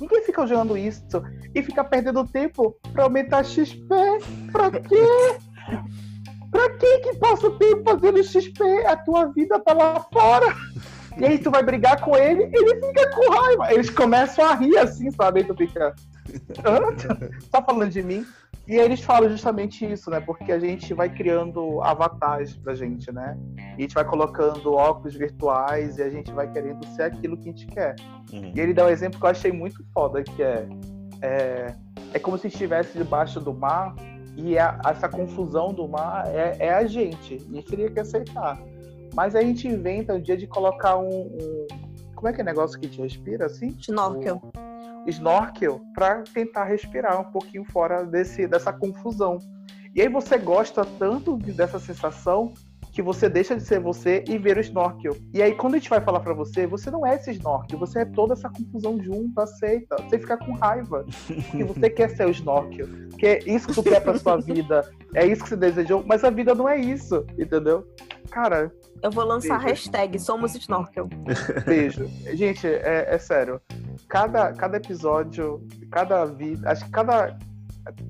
[0.00, 1.22] Ninguém fica jogando isso
[1.54, 3.86] e fica perdendo tempo pra aumentar XP.
[4.52, 5.38] Pra quê?
[6.50, 8.62] Pra que que passa o tempo fazendo XP?
[8.86, 10.54] A tua vida tá lá fora.
[11.18, 13.72] E aí tu vai brigar com ele, ele fica com raiva.
[13.72, 15.40] Eles começam a rir assim, sabe?
[15.40, 15.94] Aí tu fica.
[16.64, 16.78] "Hã?
[17.50, 18.24] Tá falando de mim?
[18.66, 20.20] E aí eles falam justamente isso, né?
[20.20, 23.36] Porque a gente vai criando avatares pra gente, né?
[23.56, 27.48] E a gente vai colocando óculos virtuais e a gente vai querendo ser aquilo que
[27.48, 27.96] a gente quer.
[28.30, 28.52] Uhum.
[28.54, 30.66] E ele dá um exemplo que eu achei muito foda, que é
[31.20, 31.74] é,
[32.14, 33.92] é como se estivesse debaixo do mar
[34.36, 37.34] e a- essa confusão do mar é, é a gente.
[37.34, 38.56] E a gente teria que aceitar.
[39.18, 41.66] Mas a gente inventa o dia de colocar um, um-
[42.14, 43.76] Como é que é negócio que gente respira assim?
[43.80, 44.40] Snorkel.
[45.04, 49.38] O snorkel para tentar respirar um pouquinho fora desse, dessa confusão.
[49.92, 52.54] E aí você gosta tanto de- dessa sensação
[52.98, 55.16] que você deixa de ser você e ver o snorkel.
[55.32, 58.00] E aí quando a gente vai falar pra você, você não é esse snorkel, você
[58.00, 59.94] é toda essa confusão junto, aceita.
[60.02, 61.06] Você fica com raiva.
[61.28, 62.88] Porque você quer ser o snorkel.
[63.16, 64.90] Que é isso que tu quer pra sua vida.
[65.14, 67.86] É isso que você desejou, mas a vida não é isso, entendeu?
[68.32, 69.74] Cara, Eu vou lançar a Beijo.
[69.74, 71.08] hashtag Somos Snorkel.
[71.64, 72.04] Beijo.
[72.34, 73.60] Gente, é, é sério.
[74.08, 76.68] Cada, cada episódio, cada vida.
[76.68, 77.38] Acho que cada.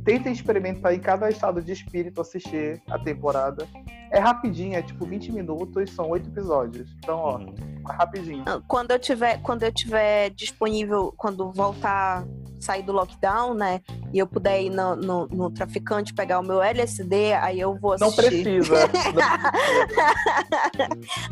[0.04, 3.66] Tentem experimentar em cada estado de espírito assistir a temporada.
[4.10, 6.90] É rapidinho, é tipo 20 minutos, são oito episódios.
[6.98, 7.54] Então, ó, Uhum.
[7.88, 8.44] é rapidinho.
[8.66, 12.24] Quando eu tiver, quando eu tiver disponível, quando voltar,
[12.58, 13.80] sair do lockdown, né?
[14.12, 17.96] E eu puder ir no, no, no traficante pegar o meu LSD, aí eu vou
[18.00, 18.42] Não assistir.
[18.64, 18.74] precisa.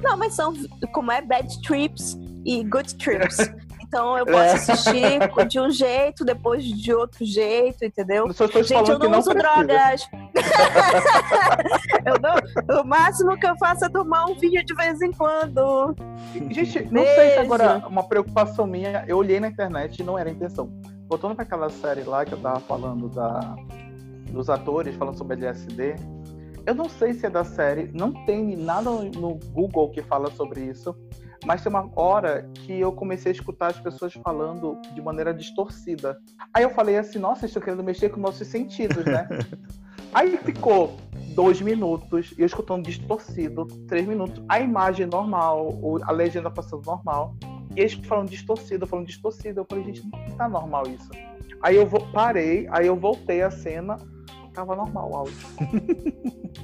[0.03, 0.53] Não, mas são
[0.92, 3.38] como é bad trips e good trips.
[3.87, 4.53] Então eu posso É.
[4.53, 5.18] assistir
[5.49, 8.26] de um jeito, depois de outro jeito, entendeu?
[8.28, 9.64] Estou Gente, eu não, não uso precisa.
[9.64, 10.09] drogas.
[12.05, 15.95] eu não, o máximo que eu faço é tomar um vinho de vez em quando.
[16.51, 17.41] Gente, não sei se Beijo.
[17.41, 20.70] agora uma preocupação minha, eu olhei na internet e não era a intenção.
[21.09, 23.55] Voltando para aquela série lá que eu tava falando da,
[24.30, 25.95] dos atores, falando sobre LSD,
[26.66, 30.62] eu não sei se é da série, não tem nada no Google que fala sobre
[30.62, 30.97] isso,
[31.47, 36.18] mas tem uma hora que eu comecei a escutar as pessoas falando de maneira distorcida.
[36.53, 39.28] Aí eu falei assim, nossa, eles estão querendo mexer com nossos sentidos, né?
[40.12, 40.97] Aí ficou
[41.34, 47.36] dois minutos, eu escutando distorcido, três minutos, a imagem normal, a legenda passando normal,
[47.76, 49.61] e eles falando distorcido, falando distorcido.
[49.61, 51.11] Eu falei, gente, não tá normal isso.
[51.62, 53.99] Aí eu parei, aí eu voltei a cena,
[54.53, 55.36] tava normal o áudio.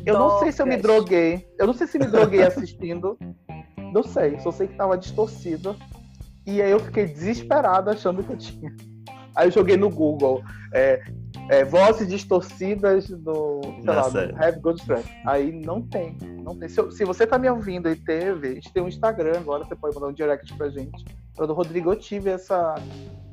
[0.04, 3.16] Eu não sei se eu me droguei, eu não sei se me droguei assistindo,
[3.92, 5.76] não sei, só sei que tava distorcido.
[6.46, 8.74] E aí eu fiquei desesperado achando que eu tinha.
[9.34, 10.42] Aí eu joguei no Google.
[10.74, 11.02] é,
[11.48, 14.18] é, vozes distorcidas do, sei lá, do.
[14.42, 15.08] Have Good Track.
[15.26, 16.68] Aí não tem, não tem.
[16.68, 19.64] Se, eu- se você tá me ouvindo e teve, a gente tem um Instagram agora,
[19.64, 21.04] você pode mandar um direct pra gente.
[21.38, 22.74] Eu do Rodrigo eu tive essa.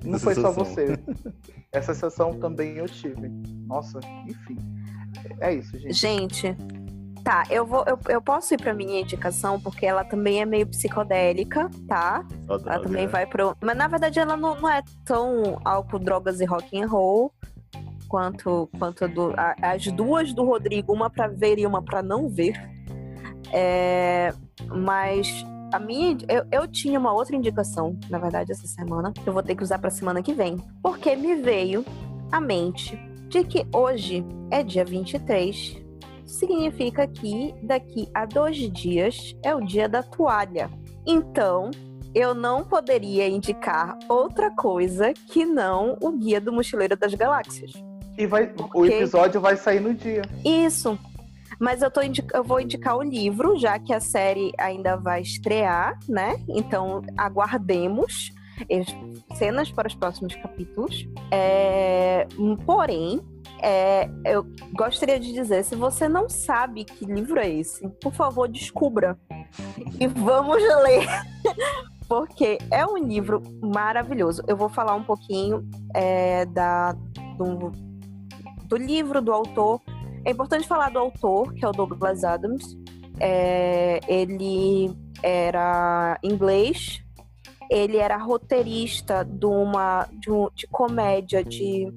[0.03, 0.97] Não Essa foi só você.
[1.71, 3.27] Essa sensação também eu tive.
[3.67, 4.57] Nossa, enfim.
[5.41, 5.93] É isso, gente.
[5.93, 6.55] Gente,
[7.29, 10.65] tá, eu vou, eu, eu posso ir pra minha indicação, porque ela também é meio
[10.65, 12.25] psicodélica, tá?
[12.47, 12.79] Só Ela droga.
[12.81, 13.55] também vai pro.
[13.61, 17.31] Mas na verdade ela não, não é tão álcool, drogas e rock and roll
[18.07, 22.27] quanto, quanto do, a- as duas do Rodrigo, uma pra ver e uma pra não
[22.27, 22.53] ver.
[23.53, 24.33] É,
[24.67, 25.27] mas
[25.73, 29.43] a minha, eu, eu tinha uma outra indicação, na verdade, essa semana, que eu vou
[29.43, 30.57] ter que usar pra semana que vem.
[30.81, 31.85] Porque me veio
[32.31, 32.95] à mente
[33.27, 35.77] de que hoje é dia 23.
[36.29, 40.69] Significa que daqui a dois dias é o dia da toalha.
[41.05, 41.71] Então,
[42.13, 47.71] eu não poderia indicar outra coisa que não o Guia do Mochileiro das Galáxias.
[48.15, 50.21] E vai, o episódio vai sair no dia.
[50.45, 50.97] Isso.
[51.59, 55.21] Mas eu, tô indi- eu vou indicar o livro, já que a série ainda vai
[55.21, 56.39] estrear, né?
[56.47, 58.31] Então, aguardemos
[59.33, 61.07] cenas para os próximos capítulos.
[61.31, 62.27] É,
[62.65, 63.19] Porém,
[63.61, 68.47] é, eu gostaria de dizer, se você não sabe que livro é esse, por favor,
[68.47, 69.17] descubra.
[69.99, 71.07] E vamos ler.
[72.07, 74.41] Porque é um livro maravilhoso.
[74.47, 76.93] Eu vou falar um pouquinho é, da,
[77.37, 77.71] do,
[78.65, 79.79] do livro, do autor.
[80.25, 82.75] É importante falar do autor, que é o Douglas Adams.
[83.19, 84.91] É, ele
[85.21, 87.03] era inglês,
[87.69, 91.93] ele era roteirista de uma de, um- de comédia de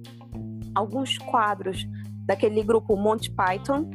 [0.74, 1.86] alguns quadros
[2.26, 3.90] daquele grupo Monty Python,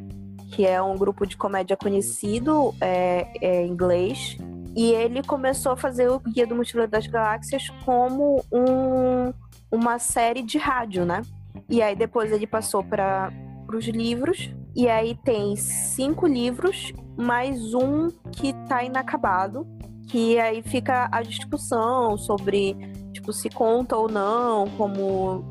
[0.52, 4.38] que é um grupo de comédia conhecido é, é, inglês.
[4.76, 9.34] E ele começou a fazer o Guia do Mochileiro das Galáxias como um,
[9.72, 11.22] uma série de rádio, né?
[11.70, 13.32] E aí depois ele passou para
[13.74, 14.54] os livros.
[14.76, 19.68] E aí tem cinco livros, mais um que tá inacabado.
[20.08, 22.76] Que aí fica a discussão sobre,
[23.12, 25.44] tipo, se conta ou não, como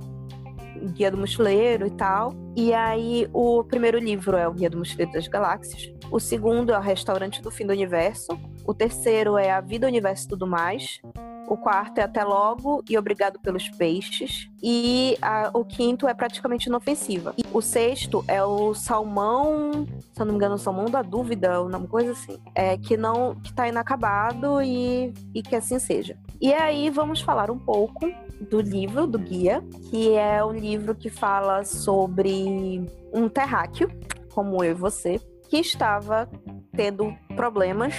[0.95, 2.33] Guia do Mochileiro e tal.
[2.57, 5.93] E aí o primeiro livro é o Guia do Mochileiro das Galáxias.
[6.11, 8.39] O segundo é o Restaurante do Fim do Universo.
[8.67, 11.01] O terceiro é A Vida, Universo e Tudo Mais.
[11.49, 14.49] O quarto é Até Logo e Obrigado pelos Peixes.
[14.61, 17.35] E a- o quinto é Praticamente Inofensiva.
[17.39, 21.61] E o sexto é o Salmão, se eu não me engano, o Salmão da Dúvida,
[21.61, 22.39] ou uma coisa assim.
[22.55, 26.17] É, que não que tá inacabado e, e que assim seja.
[26.41, 28.11] E aí vamos falar um pouco
[28.41, 33.91] do livro, do guia, que é um livro que fala sobre um terráqueo,
[34.33, 36.29] como eu e você, que estava
[36.73, 37.95] tendo problemas,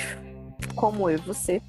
[0.76, 1.62] como eu e você.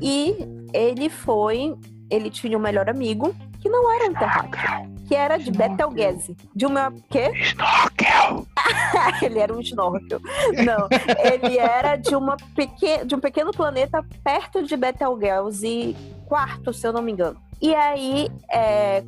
[0.00, 0.36] E
[0.72, 1.74] ele foi.
[2.10, 6.36] Ele tinha um melhor amigo que não era um terráqueo, que era de Betelgeuse.
[6.54, 6.92] De uma.
[7.10, 7.30] Quê?
[7.34, 8.46] Snorkel!
[9.22, 10.20] ele era um snorkel.
[10.64, 10.88] Não,
[11.18, 13.04] ele era de, uma peque...
[13.04, 15.96] de um pequeno planeta perto de Betelgeuse,
[16.26, 17.36] quarto, se eu não me engano.
[17.60, 19.02] E aí, é,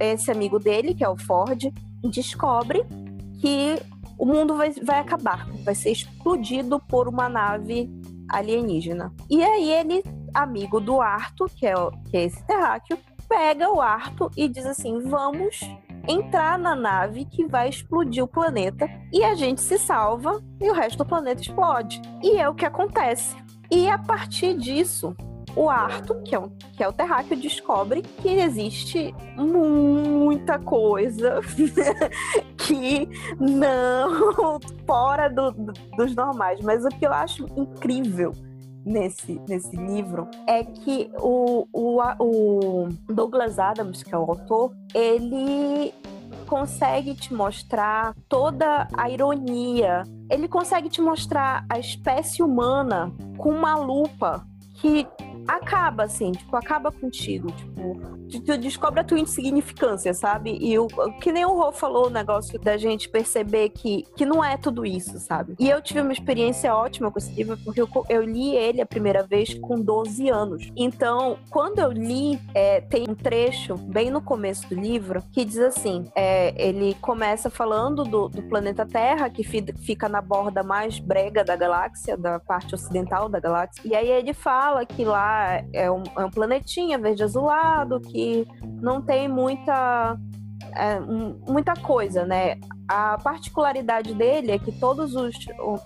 [0.00, 1.70] esse amigo dele, que é o Ford,
[2.02, 2.84] descobre
[3.40, 3.76] que
[4.18, 7.90] o mundo vai, vai acabar, vai ser explodido por uma nave
[8.28, 9.12] alienígena.
[9.28, 11.74] E aí ele, amigo do Arthur, que é,
[12.10, 12.98] que é esse terráqueo,
[13.32, 15.58] pega o Arthur e diz assim: vamos
[16.06, 20.74] entrar na nave que vai explodir o planeta e a gente se salva e o
[20.74, 22.02] resto do planeta explode.
[22.22, 23.34] E é o que acontece.
[23.70, 25.16] E a partir disso,
[25.56, 31.40] o Arthur, que é, um, que é o terráqueo, descobre que existe muita coisa
[32.58, 33.08] que
[33.38, 36.60] não fora do- do- dos normais.
[36.60, 38.32] Mas o que eu acho incrível
[38.84, 45.92] nesse, nesse livro é que o, o, o Douglas Adams, que é o autor, ele
[46.46, 50.02] consegue te mostrar toda a ironia.
[50.28, 55.06] Ele consegue te mostrar a espécie humana com uma lupa que
[55.46, 60.56] acaba assim, tipo, acaba contigo, tipo, tu, tu descobre a tua insignificância, sabe?
[60.60, 60.86] E o
[61.20, 64.84] que nem o Rô falou o negócio da gente perceber que, que não é tudo
[64.84, 65.54] isso, sabe?
[65.58, 68.86] E eu tive uma experiência ótima com esse livro porque eu, eu li ele a
[68.86, 70.70] primeira vez com 12 anos.
[70.76, 75.58] Então, quando eu li, é, tem um trecho bem no começo do livro que diz
[75.58, 80.98] assim: é, ele começa falando do, do planeta Terra, que fi- fica na borda mais
[80.98, 83.82] brega da galáxia, da parte ocidental da galáxia.
[83.84, 85.31] E aí ele fala que lá
[85.72, 88.46] é um, é um planetinha verde azulado, que
[88.80, 90.18] não tem muita.
[90.74, 92.58] é, muita coisa, né?
[92.88, 95.34] A particularidade dele é que todos os.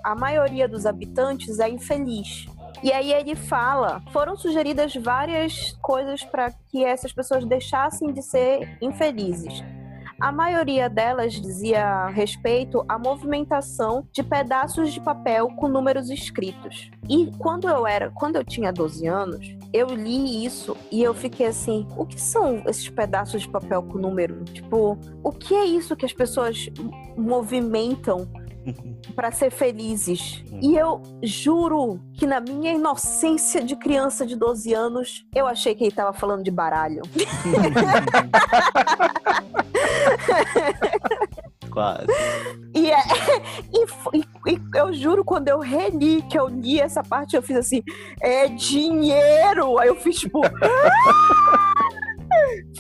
[0.03, 2.47] a maioria dos habitantes é infeliz.
[2.83, 8.77] E aí ele fala, foram sugeridas várias coisas para que essas pessoas deixassem de ser
[8.83, 9.65] infelizes.
[10.19, 16.91] A maioria delas dizia respeito à movimentação de pedaços de papel com números escritos.
[17.07, 21.47] E quando eu era, quando eu tinha 12 anos, eu li isso e eu fiquei
[21.47, 24.43] assim, o que são esses pedaços de papel com número?
[24.45, 26.71] Tipo, o que é isso que as pessoas
[27.17, 28.27] movimentam
[29.15, 30.43] para ser felizes.
[30.63, 35.85] E eu juro que na minha inocência de criança de 12 anos, eu achei que
[35.85, 37.03] ele tava falando de baralho.
[41.71, 42.07] quase.
[42.75, 42.99] E, é,
[43.73, 43.85] e,
[44.19, 47.83] e- e eu juro, quando eu reli, que eu li essa parte, eu fiz assim,
[48.23, 49.79] é dinheiro!
[49.79, 50.41] Aí eu fiz tipo.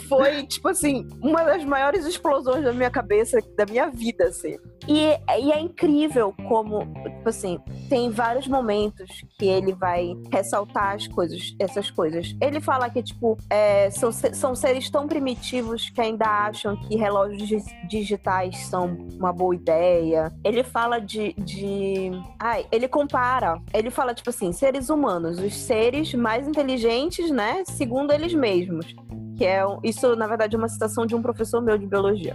[0.08, 4.56] Foi, tipo assim, uma das maiores explosões da minha cabeça, da minha vida, assim.
[4.88, 5.08] E,
[5.40, 11.54] e é incrível como, tipo assim, tem vários momentos que ele vai ressaltar as coisas,
[11.58, 12.34] essas coisas.
[12.40, 17.48] Ele fala que, tipo, é, são, são seres tão primitivos que ainda acham que relógios
[17.48, 20.32] di- digitais são uma boa ideia.
[20.44, 21.32] Ele fala de.
[21.34, 22.10] de...
[22.38, 23.60] Ai, ele compara.
[23.74, 27.62] Ele fala, tipo assim, seres humanos, os seres mais inteligentes, né?
[27.66, 28.94] Segundo eles mesmos.
[29.36, 32.34] Que é isso, na verdade, é uma citação de um professor meu de biologia.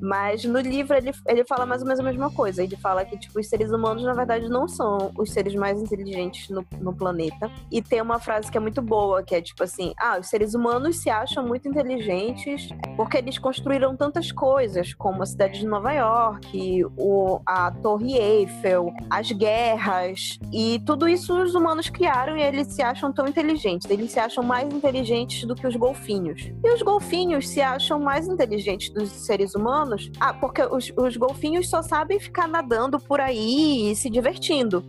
[0.00, 2.62] Mas no livro ele, ele fala mais ou menos a mesma coisa.
[2.62, 6.48] Ele fala que tipo, os seres humanos, na verdade, não são os seres mais inteligentes
[6.48, 7.50] no, no planeta.
[7.70, 10.54] E tem uma frase que é muito boa, que é tipo assim: ah, os seres
[10.54, 15.92] humanos se acham muito inteligentes porque eles construíram tantas coisas, como a cidade de Nova
[15.92, 20.38] York, o, a Torre Eiffel, as guerras.
[20.52, 23.88] E tudo isso os humanos criaram e eles se acham tão inteligentes.
[23.90, 26.50] Eles se acham mais inteligentes do que os golfinhos.
[26.62, 29.89] E os golfinhos se acham mais inteligentes dos seres humanos.
[30.18, 34.84] Ah, porque os, os golfinhos só sabem ficar nadando por aí e se divertindo.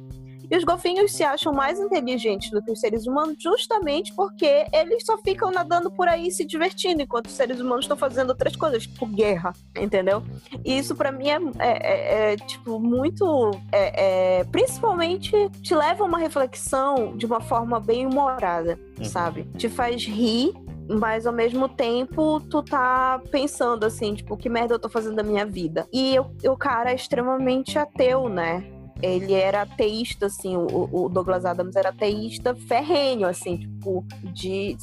[0.49, 5.05] E os golfinhos se acham mais inteligentes do que os seres humanos justamente porque eles
[5.05, 8.83] só ficam nadando por aí se divertindo, enquanto os seres humanos estão fazendo outras coisas,
[8.85, 10.21] tipo guerra, entendeu?
[10.65, 13.51] E isso pra mim é, é- é- é, tipo muito.
[13.71, 15.31] é- é, principalmente
[15.61, 19.05] te leva a uma reflexão de uma forma bem humorada, Uhum.
[19.05, 19.43] sabe?
[19.57, 20.51] Te faz rir.
[20.99, 25.23] Mas ao mesmo tempo, tu tá pensando assim, tipo, que merda eu tô fazendo da
[25.23, 25.87] minha vida?
[25.91, 28.63] E o, cara é extremamente ateu, né?
[29.01, 34.77] ele era ateísta, assim, o, o Douglas Adams era ateísta ferrenho, assim, tipo, de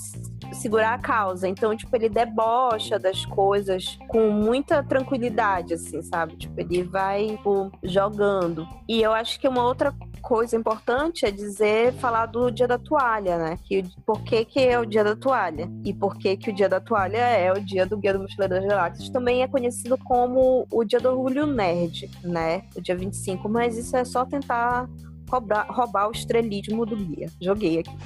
[0.53, 1.49] segurar a causa.
[1.49, 6.37] Então, tipo, ele debocha das coisas com muita tranquilidade, assim, sabe?
[6.37, 8.67] Tipo, ele vai tipo, jogando.
[8.89, 13.39] E eu acho que uma outra coisa importante é dizer, falar do dia da toalha,
[13.39, 13.59] né?
[13.65, 15.71] Que, por que, que é o dia da toalha?
[15.85, 18.55] E por que, que o dia da toalha é o dia do Guia do Mochileiro
[18.55, 19.09] das Galáxias?
[19.11, 22.63] Também é conhecido como o dia do orgulho nerd, né?
[22.77, 24.89] O dia 25, mas isso é só tentar
[25.31, 27.31] roubar, roubar o estrelismo do guia.
[27.41, 27.97] Joguei aqui.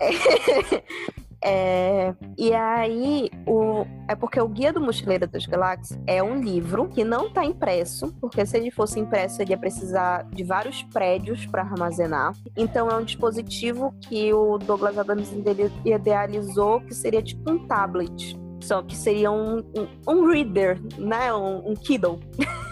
[1.44, 6.88] É, e aí, o, é porque o Guia do Mochileiro das Galáxias é um livro
[6.88, 11.44] que não está impresso, porque se ele fosse impresso, ele ia precisar de vários prédios
[11.46, 12.32] para armazenar.
[12.56, 18.38] Então, é um dispositivo que o Douglas Adams ide- idealizou, que seria tipo um tablet.
[18.60, 21.34] Só que seria um, um, um reader, né?
[21.34, 22.20] Um, um Kindle.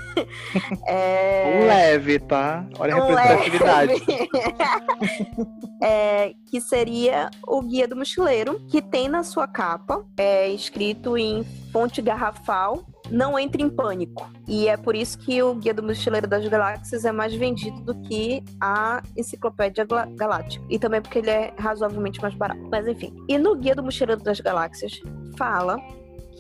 [0.87, 2.67] É, Um leve, tá?
[2.79, 3.93] Olha a um representatividade.
[5.83, 11.43] É, que seria o Guia do Mochileiro, que tem na sua capa, é, escrito em
[11.73, 14.31] fonte garrafal, não entre em pânico.
[14.47, 17.95] E é por isso que o Guia do Mochileiro das Galáxias é mais vendido do
[18.03, 19.87] que a Enciclopédia
[20.17, 20.63] Galáctica.
[20.69, 22.61] E também porque ele é razoavelmente mais barato.
[22.71, 23.15] Mas enfim.
[23.27, 25.01] E no Guia do Mochileiro das Galáxias
[25.39, 25.79] fala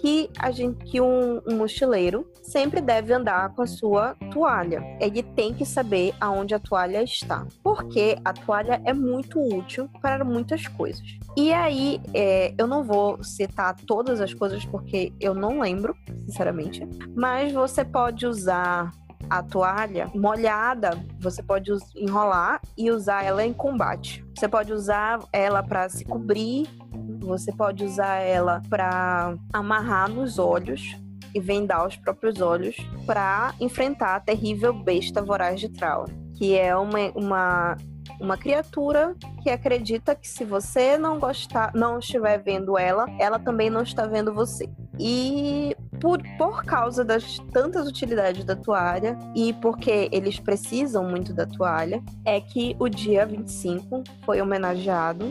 [0.01, 4.82] que, a gente, que um, um mochileiro sempre deve andar com a sua toalha.
[4.98, 7.46] Ele tem que saber aonde a toalha está.
[7.62, 11.07] Porque a toalha é muito útil para muitas coisas.
[11.36, 15.94] E aí, é, eu não vou citar todas as coisas porque eu não lembro,
[16.26, 16.86] sinceramente.
[17.14, 18.92] Mas você pode usar
[19.29, 24.25] a toalha molhada, você pode enrolar e usar ela em combate.
[24.37, 26.68] Você pode usar ela para se cobrir,
[27.21, 30.97] você pode usar ela para amarrar nos olhos
[31.35, 36.07] e vendar os próprios olhos para enfrentar a terrível besta voraz de Trau,
[36.37, 37.77] que é uma, uma,
[38.20, 43.70] uma criatura que acredita que se você não gostar, não estiver vendo ela, ela também
[43.70, 44.68] não está vendo você.
[44.98, 51.46] E por, por causa das tantas utilidades da toalha e porque eles precisam muito da
[51.46, 55.30] toalha, é que o dia 25 foi homenageado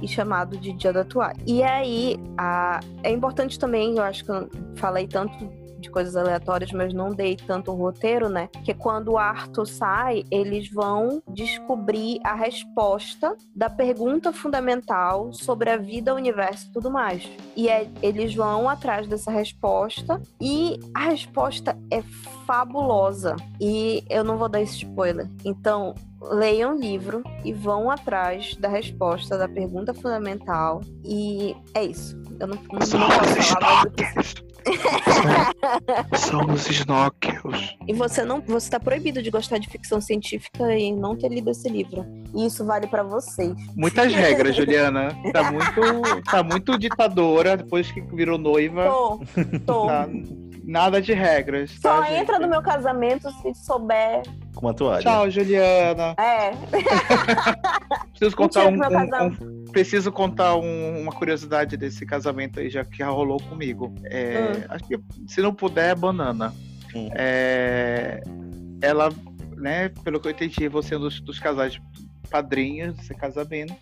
[0.00, 1.36] e chamado de Dia da Toalha.
[1.44, 5.36] E aí, a- é importante também, eu acho que eu falei tanto
[5.78, 8.48] de coisas aleatórias, mas não dei tanto o roteiro, né?
[8.64, 15.76] Que quando o Arthur sai, eles vão descobrir a resposta da pergunta fundamental sobre a
[15.76, 17.28] vida, o universo e tudo mais.
[17.56, 22.02] E é- eles vão atrás dessa resposta e a resposta é
[22.46, 23.36] fabulosa.
[23.60, 25.28] E eu não vou dar esse spoiler.
[25.44, 30.80] Então, leiam o livro e vão atrás da resposta da pergunta fundamental.
[31.04, 32.16] E é isso.
[32.40, 34.47] Eu não, não, posso falar mais do que.
[36.16, 37.76] São os Snóquios.
[37.86, 41.50] E você não, você tá proibido de gostar de ficção científica e não ter lido
[41.50, 42.04] esse livro.
[42.34, 43.54] E isso vale pra vocês.
[43.74, 45.16] Muitas regras, Juliana.
[45.32, 48.84] Tá muito, tá muito ditadora depois que virou noiva.
[48.84, 49.20] Tô,
[49.66, 49.86] tô.
[49.86, 50.08] Tá,
[50.68, 51.70] Nada de regras.
[51.80, 52.42] Só tá, entra gente?
[52.42, 54.20] no meu casamento se souber.
[54.58, 55.02] Com a toalha.
[55.02, 56.16] Tchau, Juliana.
[56.18, 56.50] É.
[58.10, 62.98] Preciso contar um, um- um- preciso contar um- uma curiosidade desse casamento aí, já que
[62.98, 63.94] já rolou comigo.
[64.06, 64.64] É, Hum.
[64.70, 64.98] Acho que
[65.28, 66.52] se não puder, é banana.
[66.92, 67.08] Hum.
[67.14, 68.20] É,
[68.82, 69.10] ela,
[69.56, 71.80] né, pelo que eu entendi, você é um dos, dos casais
[72.28, 73.76] padrinhos desse casamento.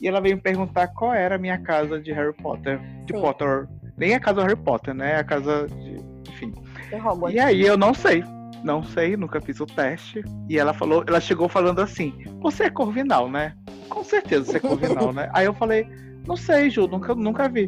[0.00, 2.78] E ela veio me perguntar qual era a minha casa de Harry Potter.
[3.04, 3.20] De Sim.
[3.20, 3.66] Potter.
[3.98, 5.16] Nem a casa do Harry Potter, né?
[5.16, 5.96] A casa de.
[6.30, 6.54] Enfim.
[7.32, 8.22] E aí eu não sei.
[8.62, 10.22] Não sei, nunca fiz o teste.
[10.48, 13.54] E ela falou, ela chegou falando assim: Você é Corvinal, né?
[13.88, 15.30] Com certeza você é Corvinal, né?
[15.32, 15.86] Aí eu falei,
[16.26, 17.66] não sei, Ju, nunca, nunca vi.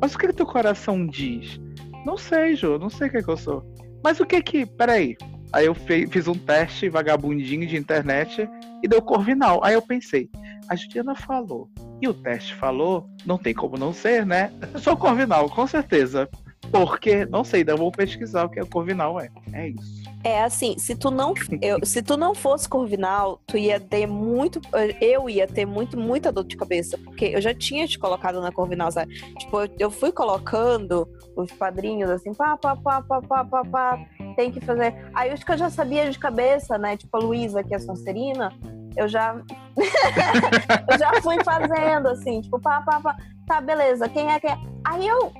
[0.00, 1.60] Mas o que, que teu coração diz?
[2.06, 3.62] Não sei, Ju, não sei o que, que eu sou.
[4.02, 4.64] Mas o que que.
[4.66, 5.16] Peraí.
[5.52, 8.48] Aí eu fe- fiz um teste vagabundinho de internet
[8.82, 9.60] e deu Corvinal.
[9.64, 10.30] Aí eu pensei,
[10.68, 11.68] a Juliana falou.
[12.00, 14.50] E o teste falou, não tem como não ser, né?
[14.72, 16.28] Eu sou Corvinal, com certeza.
[16.70, 19.28] Porque, não sei, ainda vou pesquisar o que é Corvinal é.
[19.52, 20.00] É isso.
[20.22, 21.32] É assim, se tu não,
[21.62, 24.60] eu, se tu não fosse Corvinal, tu ia ter muito,
[25.00, 28.52] eu ia ter muito, muita dor de cabeça, porque eu já tinha te colocado na
[28.52, 29.14] Corvinal, sabe?
[29.38, 34.06] Tipo, eu, eu fui colocando os padrinhos assim, pá, pá, pá, pá, pá, pá, pá,
[34.36, 34.94] tem que fazer.
[35.14, 36.96] Aí os que eu já sabia de cabeça, né?
[36.98, 38.52] Tipo a Luísa, que é Sonserina,
[38.96, 39.34] eu já,
[40.92, 44.58] eu já fui fazendo assim, tipo, pá, pá, pá, tá, beleza, quem é quem é?
[44.84, 45.32] Aí eu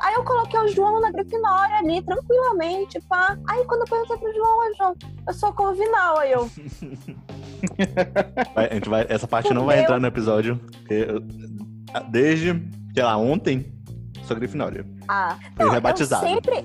[0.00, 3.36] Aí eu coloquei o João na Grifinória ali, tranquilamente, pá.
[3.48, 4.94] Aí quando eu perguntei pro João, "Ô, João,
[5.26, 6.18] eu sou Corvinal.
[6.18, 6.50] Aí eu,
[8.54, 10.60] Vai- a gente vai, essa parte não vai entrar no episódio.
[10.88, 11.20] eu-
[12.10, 12.62] desde,
[12.94, 13.72] sei lá, ontem,
[14.24, 14.84] sou Grifinória.
[15.08, 16.26] ah, não, rebatizado.
[16.26, 16.64] eu sempre,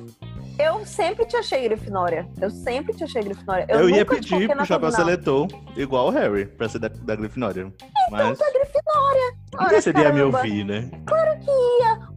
[0.58, 2.28] eu sempre te achei Grifinória.
[2.42, 3.66] Eu sempre te achei Grifinória.
[3.70, 4.92] Eu, Eu, ia pedir pro Chapéu.
[4.92, 7.72] Seletor, igual o Harry, pra ser da, da Grifinória.
[8.12, 8.38] Mas
[9.52, 10.90] nunca Ora, seria me ouvir, né?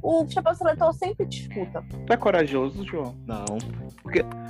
[0.03, 1.83] O Chapéu Seletor sempre te escuta.
[2.07, 3.15] Tu é corajoso, João?
[3.27, 3.45] Não,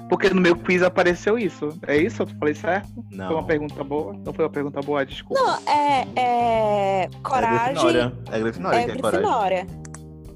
[0.08, 1.68] Porque no meu quiz apareceu isso.
[1.86, 2.22] É isso?
[2.22, 2.88] Eu falei certo?
[2.94, 3.32] Foi não.
[3.32, 4.12] uma pergunta boa?
[4.24, 5.40] Não foi uma pergunta boa, desculpa.
[5.42, 7.66] Não, é, é É coragem.
[7.74, 8.12] Grifinória.
[8.30, 9.20] É Grifinória É que é coragem.
[9.20, 9.66] Grifinória.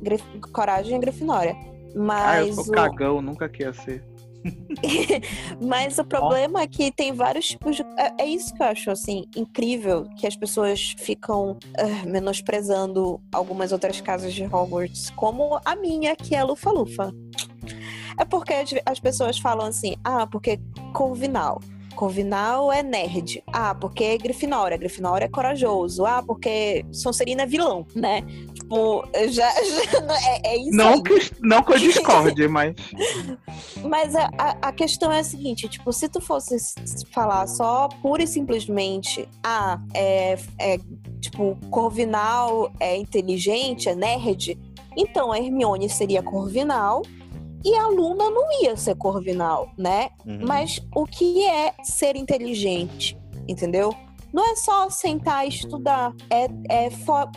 [0.02, 1.56] Grif- Coragem é Grifinória.
[1.94, 4.04] Ah, eu Mas, sou o, cagão, nunca quis ser.
[5.60, 7.82] mas o problema é que tem vários tipos de.
[7.96, 13.72] É, é isso que eu acho assim incrível que as pessoas ficam ah, menosprezando algumas
[13.72, 17.12] outras casas de Hogwarts, como a minha, que é a Lufa Lufa.
[18.18, 20.60] É porque as, as pessoas falam assim, ah, porque
[20.92, 21.60] Corvinal.
[21.94, 23.42] Corvinal é nerd.
[23.52, 24.76] Ah, porque Grifinória.
[24.76, 26.04] Grifinória é corajoso.
[26.04, 28.22] Ah, porque Sonserina é vilão, né?
[28.72, 32.74] Tipo, já, já- é, é isso Não que, não que eu discorde, mas.
[33.84, 34.30] Mas a,
[34.62, 36.56] a, questão é a seguinte, tipo, se tu fosse
[37.12, 40.78] falar só pura e simplesmente, ah, é, é
[41.20, 44.58] tipo, Corvinal é inteligente, é nerd,
[44.96, 47.02] então a Hermione seria Corvinal
[47.64, 50.10] e a Luna não ia ser Corvinal, né?
[50.24, 50.46] Uhum.
[50.46, 53.94] Mas o que é ser inteligente, entendeu?
[54.32, 56.46] Não é só sentar e estudar, é,
[56.86, 56.88] é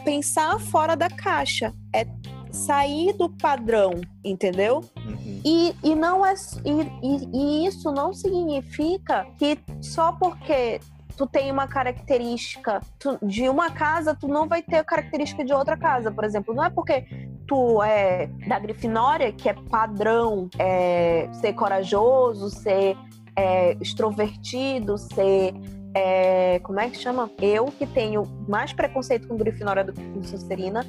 [0.04, 2.06] pensar fora da caixa, é
[2.52, 3.92] sair do padrão,
[4.24, 4.82] entendeu?
[5.06, 5.42] Uhum.
[5.44, 6.34] E, e não é
[6.64, 6.72] e,
[7.04, 10.80] e- e isso não significa que só porque
[11.18, 15.54] tu tem uma característica tu- de uma casa, tu não vai ter a característica de
[15.54, 16.54] outra casa, por exemplo.
[16.54, 17.06] Não é porque
[17.48, 22.98] tu é da Grifinória, que é padrão, é, ser corajoso, ser
[23.36, 25.54] é, extrovertido, ser.
[25.96, 27.32] É, como é que chama?
[27.42, 30.86] Eu, que tenho mais preconceito com Grifinória do que com Sonserina,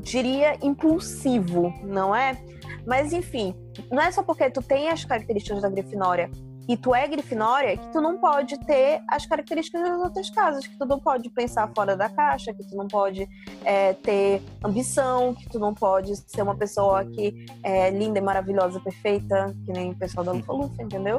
[0.00, 2.42] diria impulsivo, não é?
[2.86, 3.54] Mas enfim,
[3.90, 6.30] não é só porque tu tem as características da Grifinória
[6.66, 10.78] e tu é Grifinória que tu não pode ter as características das outras casas, que
[10.78, 13.28] tu não pode pensar fora da caixa, que tu não pode
[13.64, 19.54] é, ter ambição, que tu não pode ser uma pessoa que é linda maravilhosa, perfeita,
[19.66, 21.18] que nem o pessoal da Lufa Lufa, entendeu?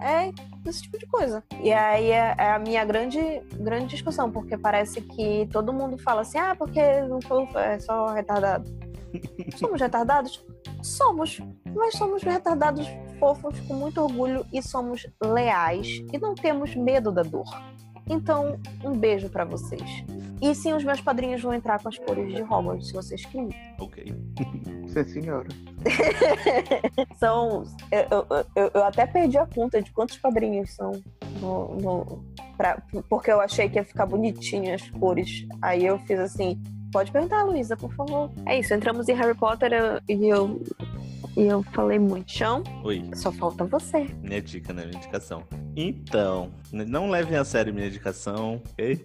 [0.00, 0.30] É
[0.68, 1.42] esse tipo de coisa.
[1.62, 3.18] E aí é, é a minha grande,
[3.54, 8.06] grande discussão, porque parece que todo mundo fala assim, ah, porque Lufa Lufa é só
[8.12, 8.70] retardado.
[9.56, 10.44] Somos retardados?
[10.82, 11.40] Somos,
[11.74, 12.86] mas somos retardados
[13.18, 17.46] fofos com muito orgulho e somos leais e não temos medo da dor.
[18.08, 20.04] Então, um beijo pra vocês.
[20.42, 23.54] E sim, os meus padrinhos vão entrar com as cores de Hogwarts, se vocês quiserem.
[23.80, 24.14] Ok.
[24.94, 25.48] Sim, senhora.
[27.18, 27.64] São.
[27.90, 30.92] Eu, eu- eu- eu até perdi a conta de quantos padrinhos são.
[31.40, 32.24] No, no-
[32.56, 35.46] pra- porque eu achei que ia ficar bonitinho as cores.
[35.60, 36.62] Aí eu fiz assim.
[36.94, 38.30] Pode perguntar, Luísa, por favor.
[38.46, 40.62] É isso, entramos em Harry Potter eu- e eu.
[41.36, 42.62] E eu falei muito chão.
[42.84, 44.06] Oi, Só falta você.
[44.22, 44.84] minha dica, né?
[44.86, 45.42] Minha indicação.
[45.74, 49.04] Então, não levem a sério minha indicação, ok?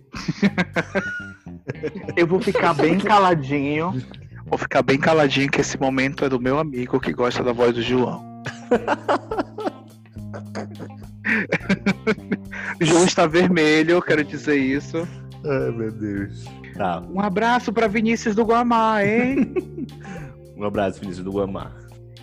[2.16, 3.92] Eu vou ficar bem caladinho.
[4.46, 7.74] Vou ficar bem caladinho, que esse momento é do meu amigo que gosta da voz
[7.74, 8.44] do João.
[12.80, 14.98] João está vermelho, eu quero dizer isso.
[15.44, 16.46] Ai, meu Deus.
[16.80, 17.04] Tá.
[17.14, 19.54] Um abraço para Vinícius do Guamá, hein?
[20.56, 21.74] um abraço, Vinícius do Guamá.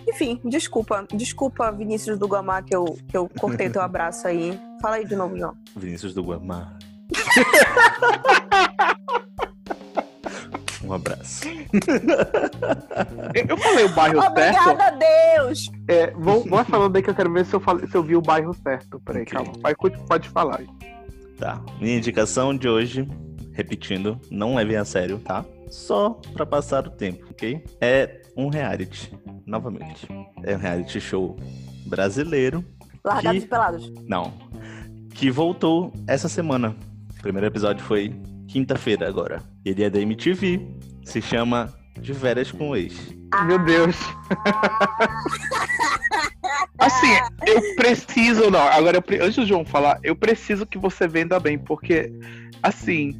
[0.07, 1.05] Enfim, desculpa.
[1.13, 4.59] Desculpa, Vinícius do Guamá, que eu, que eu cortei teu abraço aí.
[4.81, 5.53] Fala aí de novo, João.
[5.75, 6.75] Vinícius do Guamá.
[10.83, 11.43] um abraço.
[13.47, 14.81] Eu falei o bairro Obrigada certo.
[14.81, 15.69] a Deus!
[15.87, 18.15] É, vou, vou falando aí que eu quero ver se eu, falei, se eu vi
[18.15, 18.99] o bairro certo.
[19.01, 19.33] Peraí, Ok.
[19.33, 19.53] calma.
[19.61, 20.61] Vai, pode falar.
[21.37, 21.61] Tá.
[21.79, 23.07] Minha indicação de hoje,
[23.57, 25.43] repetindo, não levem a sério, tá?
[25.69, 27.61] Só pra passar o tempo, ok?
[27.81, 29.11] É um reality,
[29.47, 30.07] novamente.
[30.43, 31.35] É um reality show
[31.87, 32.63] brasileiro.
[33.03, 33.91] Largados Que- e pelados.
[34.07, 34.31] Não.
[35.15, 36.75] Que voltou essa semana.
[37.17, 38.13] O primeiro episódio foi
[38.47, 39.41] quinta-feira agora.
[39.65, 40.61] Ele é da MTV.
[41.03, 42.93] Se chama De Férias com o Ex.
[43.47, 43.95] Meu Deus.
[46.79, 47.11] assim,
[47.47, 48.59] eu preciso, não.
[48.67, 52.11] Agora, eu pre- antes do João falar, eu preciso que você venda bem, porque,
[52.61, 53.15] assim,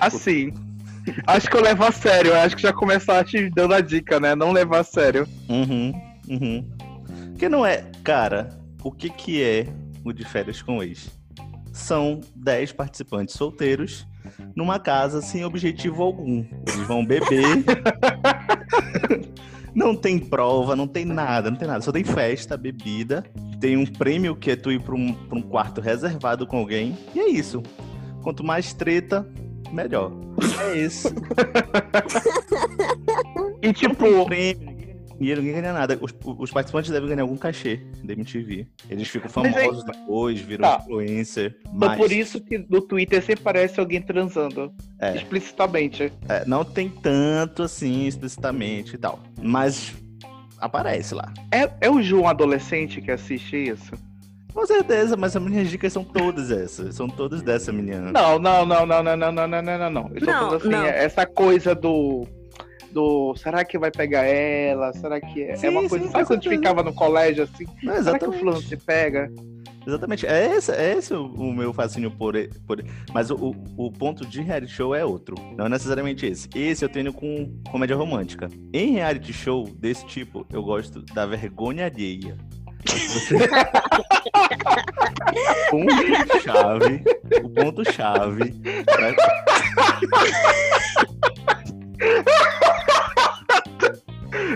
[0.00, 0.52] assim.
[1.26, 2.34] Acho que eu levo a sério.
[2.34, 4.34] Acho que já começar te dando a dica, né?
[4.34, 5.28] Não levar a sério.
[5.48, 5.92] Uhum,
[6.28, 6.70] uhum.
[7.38, 8.48] Que não é, cara,
[8.82, 9.66] o que que é
[10.04, 11.10] o de férias com ex?
[11.72, 14.06] São 10 participantes solteiros
[14.54, 16.44] numa casa sem objetivo algum.
[16.66, 17.64] Eles vão beber.
[19.74, 21.80] não tem prova, não tem nada, não tem nada.
[21.82, 23.24] Só tem festa, bebida.
[23.60, 26.96] Tem um prêmio que é tu ir pra um, pra um quarto reservado com alguém.
[27.14, 27.62] E é isso.
[28.22, 29.26] Quanto mais treta,
[29.74, 30.12] melhor.
[30.72, 31.08] É isso.
[33.62, 34.04] E tipo,
[35.18, 35.98] dinheiro, ninguém ganha nada.
[36.00, 38.66] Os, os participantes devem ganhar algum cachê da MTV.
[38.90, 40.78] Eles ficam aí- famosos depois, viram Tá.
[40.82, 41.56] influencer.
[41.60, 44.72] então Mas por isso que no Twitter sempre parece alguém transando.
[44.98, 45.16] É.
[45.16, 46.12] Explicitamente.
[46.28, 49.18] é, não tem tanto assim explicitamente e tal.
[49.42, 49.94] Mas
[50.58, 51.32] aparece lá.
[51.52, 53.92] É, é o João adolescente que assiste isso?
[54.54, 56.94] Com certeza, mas as minhas dicas são todas essas.
[56.94, 58.12] São todas dessa menina.
[58.12, 60.10] Não, não, não, não, não, não, não, não, não, não, não.
[60.14, 60.84] Eu tô Não, falando assim, não.
[60.84, 62.24] essa coisa do.
[62.92, 63.34] Do.
[63.36, 64.92] Será que vai pegar ela?
[64.92, 66.04] Será que é, Sim, é uma sim, coisa.
[66.06, 67.64] com sabe quando a gente ficava no colégio assim?
[67.82, 68.00] Não, Será que o
[68.30, 68.38] exatamente.
[68.38, 69.32] fulano se pega?
[69.86, 70.26] Exatamente.
[70.26, 72.34] É esse, é esse o, o meu fascínio por,
[72.66, 72.82] por.
[73.12, 75.34] Mas o, o, o ponto de reality show é outro.
[75.56, 76.48] Não é necessariamente esse.
[76.54, 78.48] Esse eu tenho com comédia romântica.
[78.72, 82.36] Em reality show desse tipo, eu gosto da vergonha alheia.
[83.08, 83.48] Você...
[85.70, 87.04] ponto chave.
[87.42, 88.54] O ponto chave.
[88.64, 89.14] né?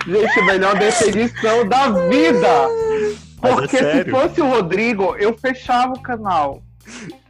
[0.06, 2.68] Gente, melhor definição da vida!
[3.40, 4.10] Mas é Porque se sério.
[4.10, 6.62] fosse o Rodrigo, eu fechava o canal.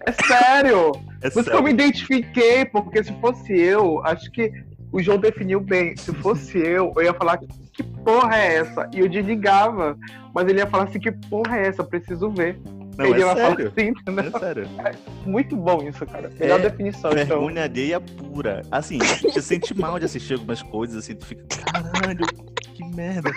[0.06, 0.92] É sério!
[1.20, 4.50] É Por isso que eu me identifiquei, porque se fosse eu, acho que
[4.92, 5.96] o João definiu bem.
[5.96, 7.46] Se fosse eu, eu ia falar que
[7.82, 8.88] porra é essa?
[8.94, 9.96] E eu desligava.
[10.34, 11.82] Mas ele ia falar assim, que porra é essa?
[11.84, 12.58] Preciso ver.
[12.96, 13.72] Não, ele ia é falar sério.
[13.76, 13.92] assim?
[14.34, 14.68] É sério.
[15.24, 16.30] Muito bom isso, cara.
[16.38, 17.24] Melhor É, definição, então.
[17.40, 18.62] Vergonha alheia pura.
[18.72, 22.26] Assim, você sente mal de assistir algumas coisas, assim, tu fica, caralho,
[22.74, 23.30] que merda.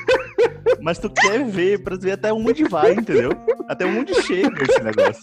[0.81, 3.31] Mas tu quer ver pra ver até onde vai, entendeu?
[3.67, 5.21] Até onde chega esse negócio.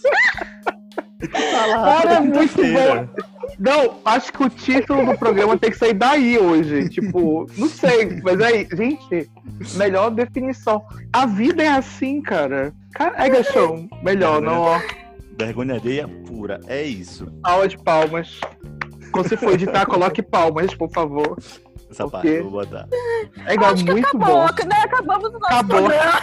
[1.65, 3.09] Cara, é muito quinta-feira.
[3.57, 6.87] Não, acho que o título do programa tem que sair daí hoje.
[6.89, 9.29] Tipo, não sei, mas aí, gente,
[9.75, 10.83] melhor definição.
[11.11, 12.73] A vida é assim, cara.
[12.93, 13.87] Caralho, show.
[14.03, 14.81] Melhor, não, ó.
[15.37, 17.27] Vergonha alheia pura, é isso.
[17.43, 18.39] Aula de palmas.
[19.11, 21.37] Quando você for editar, coloque palmas, por favor.
[21.89, 22.87] Essa O parte vou botar.
[23.45, 24.45] É igual, Acho que muito acabou, bom.
[24.67, 24.75] né?
[24.83, 25.77] Acabamos o nosso Acabou.
[25.77, 26.21] programa.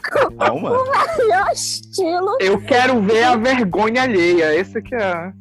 [0.38, 0.70] Calma.
[1.18, 2.36] Melhor estilo.
[2.40, 4.54] Eu quero ver a vergonha alheia.
[4.54, 5.32] Esse aqui é.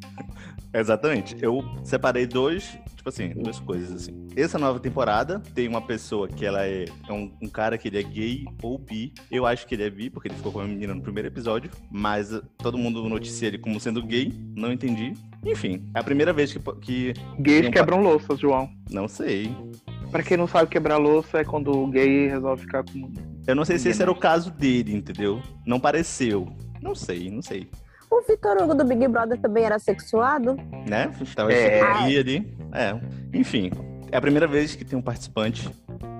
[0.73, 1.37] Exatamente.
[1.41, 4.27] Eu separei dois, tipo assim, duas coisas assim.
[4.35, 7.97] Essa nova temporada tem uma pessoa que ela é, é um, um cara que ele
[7.97, 9.13] é gay ou bi.
[9.31, 11.71] Eu acho que ele é bi, porque ele ficou com uma menina no primeiro episódio.
[11.89, 14.33] Mas uh, todo mundo noticia ele como sendo gay.
[14.55, 15.13] Não entendi.
[15.45, 16.59] Enfim, é a primeira vez que.
[16.81, 18.69] que Gays Não quebram louça, João.
[18.91, 19.49] não sei.
[20.11, 23.13] Pra quem não sabe, quebrar louça é quando o gay resolve ficar com.
[23.47, 25.41] Eu não sei se esse era o caso dele, entendeu?
[25.65, 26.47] Não pareceu.
[26.81, 27.69] Não sei, não sei.
[28.11, 30.57] O Vitor Hugo do Big Brother também era sexuado?
[30.87, 31.11] né?
[31.35, 31.79] Tava É.
[31.79, 31.81] é.
[31.81, 32.55] ali.
[32.73, 32.99] É.
[33.33, 33.71] Enfim,
[34.11, 35.69] é a primeira vez que tem um participante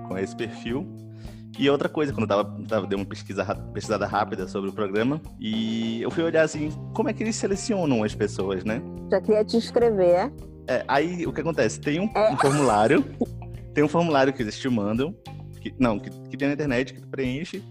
[0.06, 0.86] com esse perfil.
[1.58, 5.20] E outra coisa, quando eu tava, tava dei uma pesquisa, pesquisada rápida sobre o programa,
[5.38, 8.80] e eu fui olhar assim, como é que eles selecionam as pessoas, né?
[9.10, 10.32] Já queria te inscrever, é?
[10.68, 11.80] É, aí o que acontece?
[11.80, 13.04] Tem um, um formulário,
[13.74, 15.14] tem um formulário que eles te mandam,
[15.60, 17.62] que, não, que, que tem na internet, que tu preenche.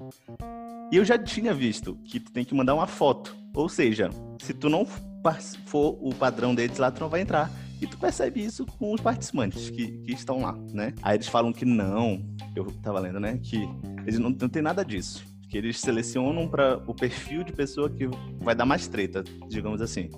[0.91, 3.35] E eu já tinha visto que tu tem que mandar uma foto.
[3.53, 4.09] Ou seja,
[4.41, 7.51] se tu não for o padrão deles lá, tu não vai entrar.
[7.81, 10.93] E tu percebe isso com os participantes que, que estão lá, né?
[11.01, 13.39] Aí eles falam que não, eu tava lendo, né?
[13.41, 13.57] Que
[14.05, 15.23] eles não, não tem nada disso.
[15.49, 18.07] que eles selecionam para o perfil de pessoa que
[18.39, 20.09] vai dar mais treta, digamos assim.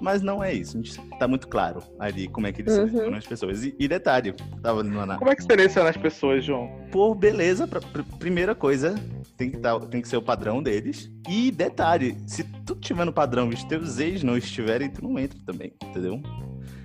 [0.00, 0.78] Mas não é isso.
[0.78, 2.86] A gente tá muito claro ali como é que eles Uhum.
[2.88, 3.64] selecionam as pessoas.
[3.64, 4.32] E, e detalhe,
[4.62, 6.70] tava no na, Como é que seleciona as pessoas, João?
[6.90, 8.94] por beleza, pra, pr- primeira coisa,
[9.36, 11.10] tem que, tá, tem que ser o padrão deles.
[11.28, 15.18] E detalhe, se tu tiver no padrão e os teus ex não estiverem, tu não
[15.18, 16.20] entra também, entendeu?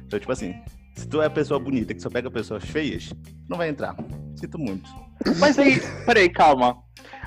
[0.05, 0.53] Então, tipo assim,
[0.95, 3.95] se tu é a pessoa bonita que só pega pessoas feias, tu não vai entrar.
[4.35, 4.89] Sinto muito.
[5.39, 6.77] Mas aí, peraí, calma.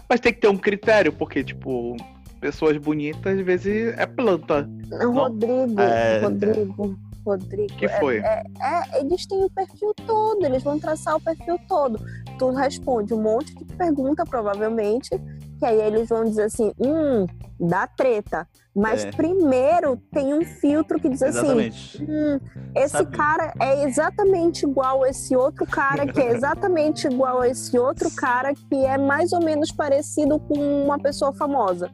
[0.09, 1.97] Mas tem que ter um critério, porque, tipo,
[2.41, 4.69] pessoas bonitas às vezes é planta.
[5.13, 7.75] Rodrigo, É, Rodrigo, Rodrigo.
[7.77, 8.19] que foi?
[8.19, 11.99] É, é, eles têm o perfil todo, eles vão traçar o perfil todo.
[12.39, 15.11] Tu responde um monte de pergunta, provavelmente,
[15.59, 17.27] que aí eles vão dizer assim, hum,
[17.61, 18.47] dá treta.
[18.75, 19.11] Mas É.
[19.11, 22.05] primeiro tem um filtro que diz assim, Exatamente.
[22.09, 22.39] Hum,
[22.77, 27.49] esse Sabe- cara é exatamente igual a esse outro cara, que é exatamente igual a
[27.49, 31.91] esse outro cara, que é mais ou menos parecido com uma pessoa famosa.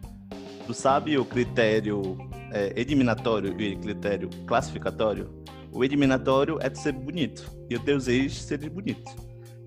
[0.66, 2.16] Tu sabe o critério
[2.52, 5.30] é, eliminatório e o critério classificatório?
[5.72, 9.14] O eliminatório é tu ser bonito e os teus ex serem bonitos.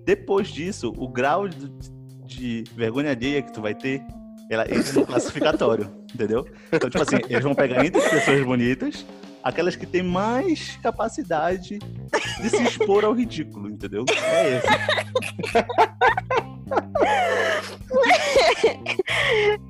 [0.04, 1.70] Depois disso, o grau de,
[2.24, 4.02] de vergonha alheia que tu vai ter,
[4.50, 6.46] ela entra no classificatório, entendeu?
[6.72, 9.04] Então, tipo assim, eles vão pegar entre as pessoas bonitas
[9.42, 14.04] aquelas que têm mais capacidade de se expor ao ridículo, entendeu?
[14.10, 14.66] É esse.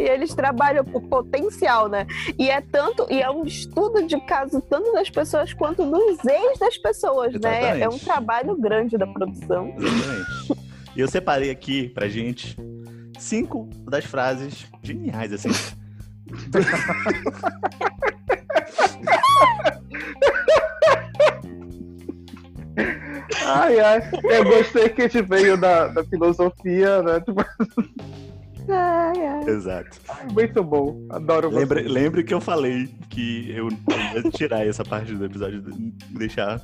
[0.00, 2.06] E eles trabalham por potencial, né?
[2.38, 6.58] E é tanto, e é um estudo de caso tanto das pessoas quanto dos ex
[6.58, 7.80] das pessoas, né?
[7.80, 8.04] É um Exatamente.
[8.06, 9.74] trabalho grande da produção.
[9.76, 10.70] Exatamente.
[10.96, 12.56] E eu separei aqui pra gente
[13.18, 15.50] cinco das frases geniais, assim.
[23.44, 24.10] Ai, ai.
[24.24, 27.20] Eu gostei que a gente veio da, da filosofia, né?
[27.20, 27.44] Tipo,
[28.68, 29.44] Ai, ai.
[29.48, 30.00] Exato.
[30.32, 31.06] muito bom.
[31.10, 31.60] Adoro você.
[31.60, 36.60] Lembre, lembre que eu falei que eu ia tirar essa parte do episódio e deixar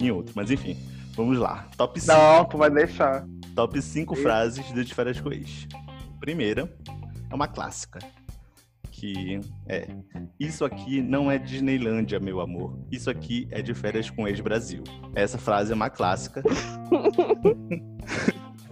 [0.00, 0.32] em outro.
[0.36, 0.76] Mas enfim,
[1.14, 1.68] vamos lá.
[1.76, 3.26] Top 5, Não, tu vai deixar.
[3.54, 5.66] top cinco frases de férias com ex.
[6.20, 6.70] Primeira
[7.30, 7.98] é uma clássica.
[8.90, 9.38] Que
[9.68, 9.86] é
[10.40, 12.78] Isso aqui não é Disneylândia, meu amor.
[12.90, 14.82] Isso aqui é de férias com ex-Brasil.
[15.14, 16.42] Essa frase é uma clássica.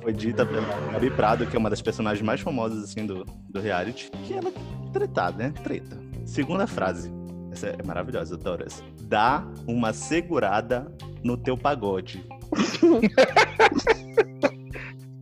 [0.05, 0.61] Foi dita pela
[0.93, 4.11] Gabi Prado, que é uma das personagens mais famosas assim do, do reality.
[4.27, 4.53] Que ela
[4.93, 5.55] tretada, né?
[5.63, 5.99] Treta.
[6.27, 7.11] Segunda frase.
[7.51, 8.83] Essa é maravilhosa, eu adoro essa.
[9.05, 10.87] Dá uma segurada
[11.23, 12.23] no teu pagode.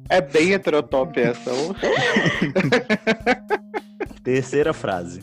[0.08, 1.50] É bem heterotop essa.
[4.24, 5.20] Terceira frase.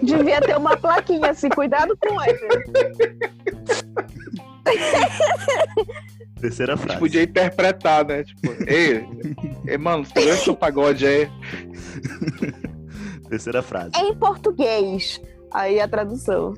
[0.00, 2.38] Devia ter uma plaquinha assim, cuidado com ele.
[6.42, 6.98] Terceira A gente frase.
[7.00, 8.24] podia interpretar, né?
[8.24, 9.06] Tipo, ei,
[9.66, 11.30] ei mano, você viu seu pagode aí?
[13.30, 13.92] Terceira frase.
[13.96, 15.20] Em português.
[15.52, 16.54] Aí a tradução.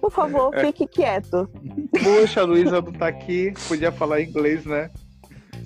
[0.00, 0.64] Por favor, É.
[0.66, 1.48] fique quieto.
[1.92, 4.90] Puxa, a Luísa não tá aqui, podia falar inglês, né?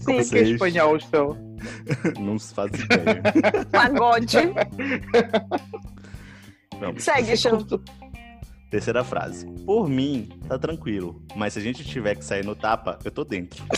[0.05, 1.37] Como é que é espanhol, então?
[2.19, 3.23] Não se faz ideia.
[3.71, 4.37] Pagode.
[6.81, 7.05] Vamos.
[7.05, 7.65] Segue, chão.
[8.73, 9.45] Terceira frase.
[9.67, 11.23] Por mim, tá tranquilo.
[11.37, 13.63] Mas se a gente tiver que sair no tapa, eu tô dentro.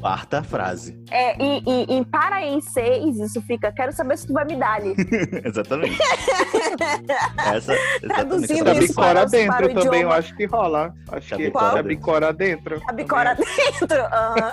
[0.00, 1.00] Quarta frase.
[1.08, 4.96] É, e, e, em paraenseis, isso fica, quero saber se tu vai me dar ali.
[5.44, 5.96] exatamente.
[7.38, 8.08] Essa, exatamente.
[8.08, 10.14] Traduzindo isso bicora para para dentro o também, eu idioma.
[10.16, 10.92] acho que rola.
[11.12, 11.88] Acho que bicora pra dentro.
[11.88, 12.82] bicora dentro.
[12.88, 14.00] A bicora dentro.
[14.00, 14.50] aham.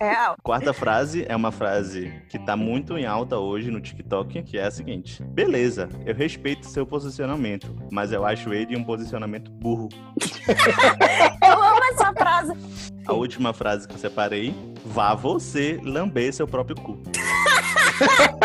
[0.00, 0.36] Real.
[0.42, 4.64] Quarta frase é uma frase que tá muito em alta hoje no TikTok, que é
[4.64, 9.88] a seguinte: Beleza, eu respeito seu posicionamento, mas eu acho ele um posicionamento burro.
[11.46, 12.52] Eu amo essa frase.
[13.06, 14.54] A última frase que eu separei:
[14.84, 16.98] Vá você lamber seu próprio cu.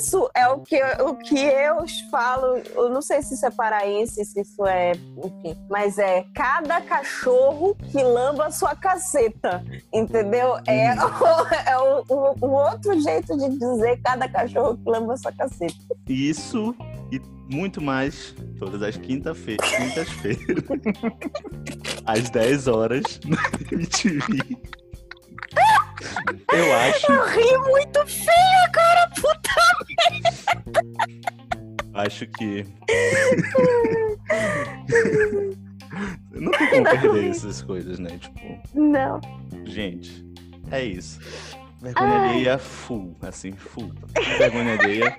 [0.00, 2.56] Isso é o que, o que eu falo.
[2.74, 4.92] Eu não sei se isso é paraense, se isso é.
[4.92, 5.56] Enfim.
[5.68, 9.62] Mas é cada cachorro que lamba a sua caceta.
[9.92, 10.56] Entendeu?
[10.66, 15.16] É, o, é o, o- o outro jeito de dizer cada cachorro que lamba a
[15.18, 15.74] sua caceta.
[16.08, 16.74] Isso
[17.12, 17.20] e
[17.54, 20.64] muito mais todas as quinta-fe- quintas-feiras,
[22.06, 23.36] às 10 horas, na
[23.72, 24.56] MTV.
[26.52, 29.08] Eu acho, Eu ri muito feio, cara.
[29.10, 29.50] Puta.
[31.94, 32.66] acho que.
[36.32, 38.18] Não tem como perder essas coisas, né?
[38.18, 39.20] Tipo, Não.
[39.66, 40.24] gente,
[40.70, 41.18] é isso.
[41.80, 42.28] Vergonha Ai.
[42.30, 43.92] alheia full, assim, full.
[44.38, 45.16] Vergonha alheia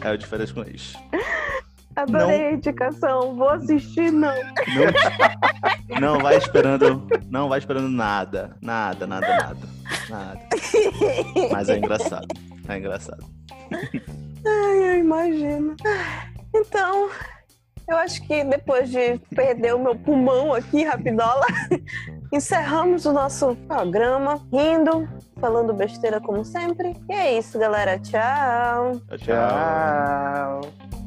[0.00, 0.94] é o de férias com ex.
[2.02, 3.36] Adorei a indicação.
[3.36, 4.34] Vou assistir, não.
[5.88, 7.06] Não, não vai esperando.
[7.28, 8.56] Não vai esperando nada.
[8.62, 9.68] Nada, nada, nada.
[10.08, 10.40] Nada.
[11.50, 12.28] Mas é engraçado.
[12.68, 13.24] É engraçado.
[14.46, 15.76] Ai, eu imagino.
[16.54, 17.10] Então,
[17.88, 21.44] eu acho que depois de perder o meu pulmão aqui, rapidola,
[22.32, 25.08] encerramos o nosso programa, rindo,
[25.40, 26.96] falando besteira como sempre.
[27.08, 27.98] E é isso, galera.
[27.98, 29.00] Tchau.
[29.18, 30.60] Tchau.
[30.60, 30.99] Tchau.